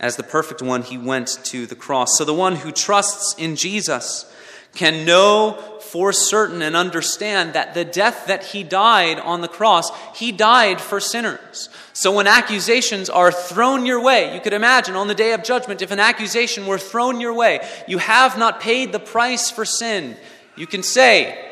As 0.00 0.16
the 0.16 0.22
perfect 0.22 0.62
one, 0.62 0.82
he 0.82 0.96
went 0.96 1.28
to 1.44 1.66
the 1.66 1.74
cross. 1.74 2.16
So 2.16 2.24
the 2.24 2.32
one 2.32 2.56
who 2.56 2.72
trusts 2.72 3.34
in 3.38 3.56
Jesus 3.56 4.32
can 4.74 5.04
know 5.04 5.78
for 5.80 6.10
certain 6.12 6.62
and 6.62 6.74
understand 6.74 7.52
that 7.52 7.74
the 7.74 7.84
death 7.84 8.26
that 8.28 8.44
he 8.44 8.62
died 8.62 9.18
on 9.18 9.42
the 9.42 9.48
cross, 9.48 9.90
he 10.14 10.32
died 10.32 10.80
for 10.80 10.98
sinners. 10.98 11.68
So 11.92 12.12
when 12.12 12.26
accusations 12.26 13.10
are 13.10 13.32
thrown 13.32 13.84
your 13.84 14.00
way, 14.00 14.34
you 14.34 14.40
could 14.40 14.52
imagine 14.54 14.96
on 14.96 15.08
the 15.08 15.14
day 15.14 15.32
of 15.32 15.42
judgment, 15.42 15.82
if 15.82 15.90
an 15.90 16.00
accusation 16.00 16.66
were 16.66 16.78
thrown 16.78 17.20
your 17.20 17.34
way, 17.34 17.66
you 17.86 17.98
have 17.98 18.38
not 18.38 18.60
paid 18.60 18.92
the 18.92 18.98
price 18.98 19.50
for 19.50 19.64
sin, 19.66 20.16
you 20.56 20.66
can 20.66 20.82
say, 20.82 21.42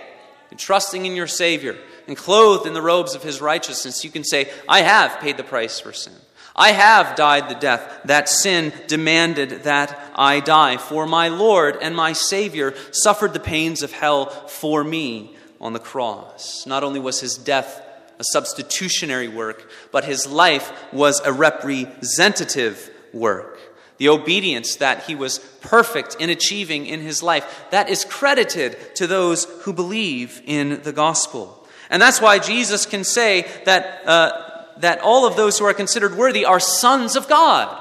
and 0.55 0.61
trusting 0.61 1.05
in 1.05 1.17
your 1.17 1.27
Savior 1.27 1.77
and 2.07 2.17
clothed 2.17 2.65
in 2.65 2.75
the 2.75 2.81
robes 2.81 3.17
of 3.17 3.25
His 3.25 3.41
righteousness, 3.41 4.05
you 4.05 4.11
can 4.11 4.23
say, 4.23 4.49
I 4.69 4.83
have 4.83 5.19
paid 5.19 5.37
the 5.37 5.43
price 5.43 5.81
for 5.81 5.93
sin. 5.93 6.13
I 6.55 6.71
have 6.71 7.17
died 7.17 7.49
the 7.49 7.57
death 7.57 8.03
that 8.05 8.29
sin 8.29 8.73
demanded 8.87 9.65
that 9.65 10.13
I 10.15 10.39
die. 10.39 10.77
For 10.77 11.07
my 11.09 11.27
Lord 11.27 11.77
and 11.83 11.97
my 11.97 12.13
Savior 12.13 12.73
suffered 12.93 13.33
the 13.33 13.41
pains 13.41 13.83
of 13.83 13.91
hell 13.91 14.27
for 14.27 14.85
me 14.85 15.35
on 15.61 15.73
the 15.73 15.81
cross. 15.81 16.65
Not 16.69 16.85
only 16.85 17.01
was 17.01 17.19
his 17.19 17.37
death 17.37 17.83
a 18.21 18.25
substitutionary 18.31 19.27
work, 19.27 19.69
but 19.91 20.05
his 20.05 20.25
life 20.25 20.71
was 20.93 21.21
a 21.25 21.33
representative 21.33 22.91
work 23.13 23.54
the 23.99 24.09
obedience 24.09 24.77
that 24.77 25.05
he 25.05 25.15
was 25.15 25.39
perfect 25.61 26.17
in 26.19 26.31
achieving 26.31 26.87
in 26.87 27.01
his 27.01 27.23
life, 27.23 27.67
that 27.71 27.89
is 27.89 28.05
credited 28.05 28.77
to 28.97 29.07
those 29.07 29.45
who 29.63 29.73
believe 29.73 30.43
in 30.47 30.83
the 30.83 30.93
gospel. 30.93 31.67
And 31.91 32.03
that's 32.03 32.21
why 32.21 32.39
Jesus 32.39 32.87
can 32.87 33.05
say 33.05 33.47
that, 33.65 34.07
uh, 34.07 34.65
that 34.79 35.01
all 35.01 35.27
of 35.27 35.37
those 35.37 35.59
who 35.59 35.65
are 35.65 35.75
considered 35.75 36.17
worthy 36.17 36.45
are 36.45 36.61
sons 36.61 37.15
of 37.15 37.29
God. 37.29 37.81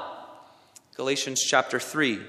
Galatians 0.96 1.42
chapter 1.42 1.80
3. 1.80 2.20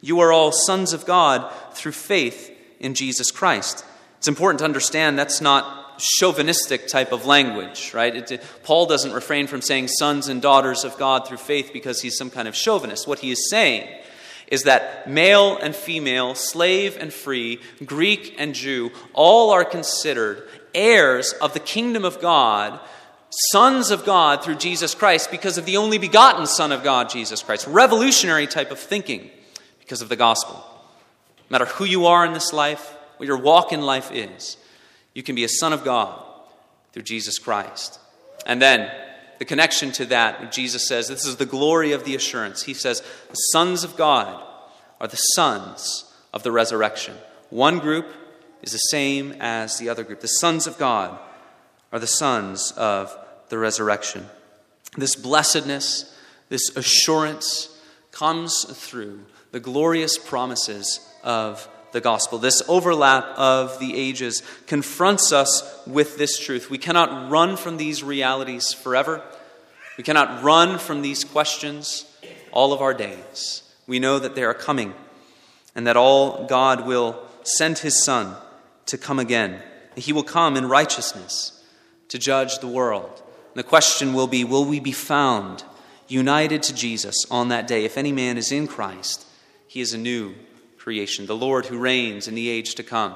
You 0.00 0.20
are 0.20 0.32
all 0.32 0.52
sons 0.52 0.92
of 0.92 1.04
God 1.04 1.52
through 1.72 1.92
faith 1.92 2.50
in 2.80 2.94
Jesus 2.94 3.30
Christ. 3.30 3.84
It's 4.18 4.28
important 4.28 4.60
to 4.60 4.64
understand 4.64 5.18
that's 5.18 5.40
not 5.40 5.83
chauvinistic 5.98 6.88
type 6.88 7.12
of 7.12 7.26
language, 7.26 7.92
right? 7.94 8.30
It, 8.30 8.42
Paul 8.62 8.86
doesn't 8.86 9.12
refrain 9.12 9.46
from 9.46 9.62
saying 9.62 9.88
sons 9.88 10.28
and 10.28 10.40
daughters 10.40 10.84
of 10.84 10.98
God 10.98 11.26
through 11.26 11.38
faith 11.38 11.70
because 11.72 12.00
he's 12.00 12.16
some 12.16 12.30
kind 12.30 12.48
of 12.48 12.56
chauvinist. 12.56 13.06
What 13.06 13.20
he 13.20 13.30
is 13.30 13.48
saying 13.50 13.88
is 14.48 14.62
that 14.64 15.08
male 15.08 15.56
and 15.56 15.74
female, 15.74 16.34
slave 16.34 16.96
and 16.98 17.12
free, 17.12 17.60
Greek 17.84 18.34
and 18.38 18.54
Jew, 18.54 18.90
all 19.12 19.50
are 19.50 19.64
considered 19.64 20.48
heirs 20.74 21.32
of 21.40 21.54
the 21.54 21.60
kingdom 21.60 22.04
of 22.04 22.20
God, 22.20 22.78
sons 23.50 23.90
of 23.90 24.04
God 24.04 24.44
through 24.44 24.56
Jesus 24.56 24.94
Christ 24.94 25.30
because 25.30 25.58
of 25.58 25.66
the 25.66 25.76
only 25.76 25.98
begotten 25.98 26.46
Son 26.46 26.72
of 26.72 26.84
God, 26.84 27.10
Jesus 27.10 27.42
Christ. 27.42 27.66
Revolutionary 27.66 28.46
type 28.46 28.70
of 28.70 28.78
thinking 28.78 29.30
because 29.80 30.02
of 30.02 30.08
the 30.08 30.16
gospel. 30.16 30.56
No 31.50 31.58
matter 31.58 31.66
who 31.66 31.84
you 31.84 32.06
are 32.06 32.24
in 32.24 32.32
this 32.32 32.52
life, 32.52 32.96
what 33.16 33.26
your 33.26 33.38
walk 33.38 33.72
in 33.72 33.82
life 33.82 34.10
is, 34.12 34.56
you 35.14 35.22
can 35.22 35.34
be 35.34 35.44
a 35.44 35.48
son 35.48 35.72
of 35.72 35.84
God 35.84 36.22
through 36.92 37.02
Jesus 37.02 37.38
Christ. 37.38 37.98
And 38.46 38.60
then 38.60 38.90
the 39.38 39.44
connection 39.44 39.90
to 39.92 40.04
that, 40.06 40.52
Jesus 40.52 40.86
says, 40.86 41.08
this 41.08 41.24
is 41.24 41.36
the 41.36 41.46
glory 41.46 41.92
of 41.92 42.04
the 42.04 42.14
assurance. 42.14 42.62
He 42.62 42.74
says, 42.74 43.02
the 43.30 43.34
sons 43.34 43.84
of 43.84 43.96
God 43.96 44.44
are 45.00 45.08
the 45.08 45.16
sons 45.16 46.12
of 46.32 46.42
the 46.42 46.52
resurrection. 46.52 47.16
One 47.50 47.78
group 47.78 48.06
is 48.62 48.72
the 48.72 48.78
same 48.78 49.34
as 49.40 49.78
the 49.78 49.88
other 49.88 50.04
group. 50.04 50.20
The 50.20 50.26
sons 50.26 50.66
of 50.66 50.78
God 50.78 51.18
are 51.92 51.98
the 51.98 52.06
sons 52.06 52.72
of 52.76 53.16
the 53.48 53.58
resurrection. 53.58 54.26
This 54.96 55.16
blessedness, 55.16 56.16
this 56.48 56.76
assurance 56.76 57.76
comes 58.10 58.64
through 58.64 59.20
the 59.50 59.60
glorious 59.60 60.18
promises 60.18 61.00
of 61.22 61.68
the 61.94 62.00
gospel. 62.02 62.38
This 62.38 62.60
overlap 62.68 63.24
of 63.38 63.78
the 63.78 63.96
ages 63.96 64.42
confronts 64.66 65.32
us 65.32 65.80
with 65.86 66.18
this 66.18 66.38
truth. 66.38 66.68
We 66.68 66.76
cannot 66.76 67.30
run 67.30 67.56
from 67.56 67.78
these 67.78 68.02
realities 68.02 68.72
forever. 68.72 69.22
We 69.96 70.02
cannot 70.02 70.42
run 70.42 70.78
from 70.78 71.02
these 71.02 71.24
questions 71.24 72.04
all 72.52 72.72
of 72.72 72.82
our 72.82 72.92
days. 72.92 73.62
We 73.86 74.00
know 74.00 74.18
that 74.18 74.34
they 74.34 74.42
are 74.42 74.54
coming 74.54 74.92
and 75.76 75.86
that 75.86 75.96
all 75.96 76.46
God 76.46 76.84
will 76.84 77.22
send 77.44 77.78
his 77.78 78.04
Son 78.04 78.34
to 78.86 78.98
come 78.98 79.20
again. 79.20 79.62
He 79.94 80.12
will 80.12 80.24
come 80.24 80.56
in 80.56 80.68
righteousness 80.68 81.64
to 82.08 82.18
judge 82.18 82.58
the 82.58 82.66
world. 82.66 83.22
And 83.54 83.56
the 83.56 83.62
question 83.62 84.14
will 84.14 84.26
be 84.26 84.42
will 84.42 84.64
we 84.64 84.80
be 84.80 84.92
found 84.92 85.62
united 86.08 86.64
to 86.64 86.74
Jesus 86.74 87.24
on 87.30 87.48
that 87.48 87.68
day? 87.68 87.84
If 87.84 87.96
any 87.96 88.10
man 88.10 88.36
is 88.36 88.50
in 88.50 88.66
Christ, 88.66 89.26
he 89.68 89.80
is 89.80 89.94
a 89.94 89.98
new 89.98 90.34
creation, 90.84 91.24
the 91.24 91.34
Lord 91.34 91.64
who 91.64 91.78
reigns 91.78 92.28
in 92.28 92.34
the 92.34 92.50
age 92.50 92.74
to 92.74 92.82
come, 92.82 93.14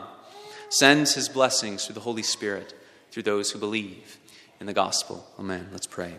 sends 0.71 1.15
his 1.15 1.29
blessings 1.29 1.85
through 1.85 1.95
the 1.95 2.01
Holy 2.01 2.23
Spirit 2.23 2.73
through 3.11 3.25
those 3.25 3.51
who 3.51 3.59
believe 3.59 4.17
in 4.59 4.65
the 4.65 4.73
gospel. 4.73 5.27
Amen. 5.39 5.69
Let's 5.71 5.87
pray. 5.87 6.15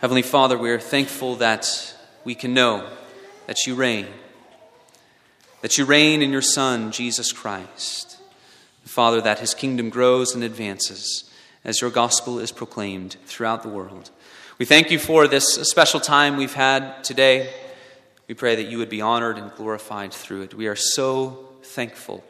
Heavenly 0.00 0.22
Father, 0.22 0.56
we 0.56 0.70
are 0.70 0.78
thankful 0.78 1.34
that 1.36 1.92
we 2.22 2.36
can 2.36 2.54
know 2.54 2.88
that 3.48 3.66
you 3.66 3.74
reign, 3.74 4.06
that 5.62 5.76
you 5.76 5.84
reign 5.84 6.22
in 6.22 6.30
your 6.30 6.40
Son, 6.40 6.92
Jesus 6.92 7.32
Christ. 7.32 8.16
Father, 8.84 9.20
that 9.20 9.40
his 9.40 9.54
kingdom 9.54 9.90
grows 9.90 10.36
and 10.36 10.44
advances 10.44 11.28
as 11.64 11.80
your 11.80 11.90
gospel 11.90 12.38
is 12.38 12.52
proclaimed 12.52 13.16
throughout 13.26 13.64
the 13.64 13.68
world. 13.68 14.10
We 14.58 14.66
thank 14.66 14.92
you 14.92 15.00
for 15.00 15.26
this 15.26 15.54
special 15.62 15.98
time 15.98 16.36
we've 16.36 16.54
had 16.54 17.02
today. 17.02 17.52
We 18.28 18.34
pray 18.34 18.56
that 18.56 18.68
you 18.68 18.78
would 18.78 18.88
be 18.88 19.00
honored 19.00 19.38
and 19.38 19.52
glorified 19.54 20.12
through 20.12 20.42
it. 20.42 20.54
We 20.54 20.66
are 20.66 20.76
so 20.76 21.48
thankful. 21.62 22.24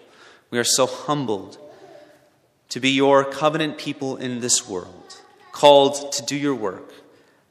We 0.50 0.58
are 0.58 0.64
so 0.64 0.86
humbled 0.86 1.58
to 2.68 2.80
be 2.80 2.90
your 2.90 3.24
covenant 3.24 3.78
people 3.78 4.16
in 4.16 4.40
this 4.40 4.68
world, 4.68 5.20
called 5.52 6.12
to 6.12 6.22
do 6.24 6.36
your 6.36 6.54
work, 6.54 6.92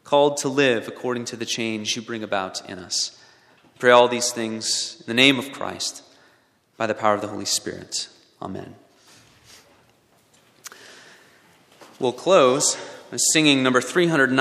called 0.04 0.38
to 0.38 0.50
live 0.50 0.88
according 0.88 1.26
to 1.26 1.36
the 1.36 1.46
change 1.46 1.96
you 1.96 2.02
bring 2.02 2.24
about 2.24 2.70
in 2.70 2.80
us. 2.80 3.20
Pray 3.80 3.92
all 3.92 4.08
these 4.08 4.32
things 4.32 4.98
in 5.02 5.06
the 5.08 5.14
name 5.14 5.40
of 5.40 5.52
Christ, 5.52 6.04
by 6.78 6.88
the 6.88 6.94
power 6.94 7.14
of 7.14 7.22
the 7.22 7.28
Holy 7.28 7.46
Spirit. 7.46 8.10
Amen. 8.42 8.76
We'll 12.00 12.12
close 12.12 12.78
by 13.10 13.18
singing 13.18 13.64
number 13.64 13.80
309. 13.80 14.34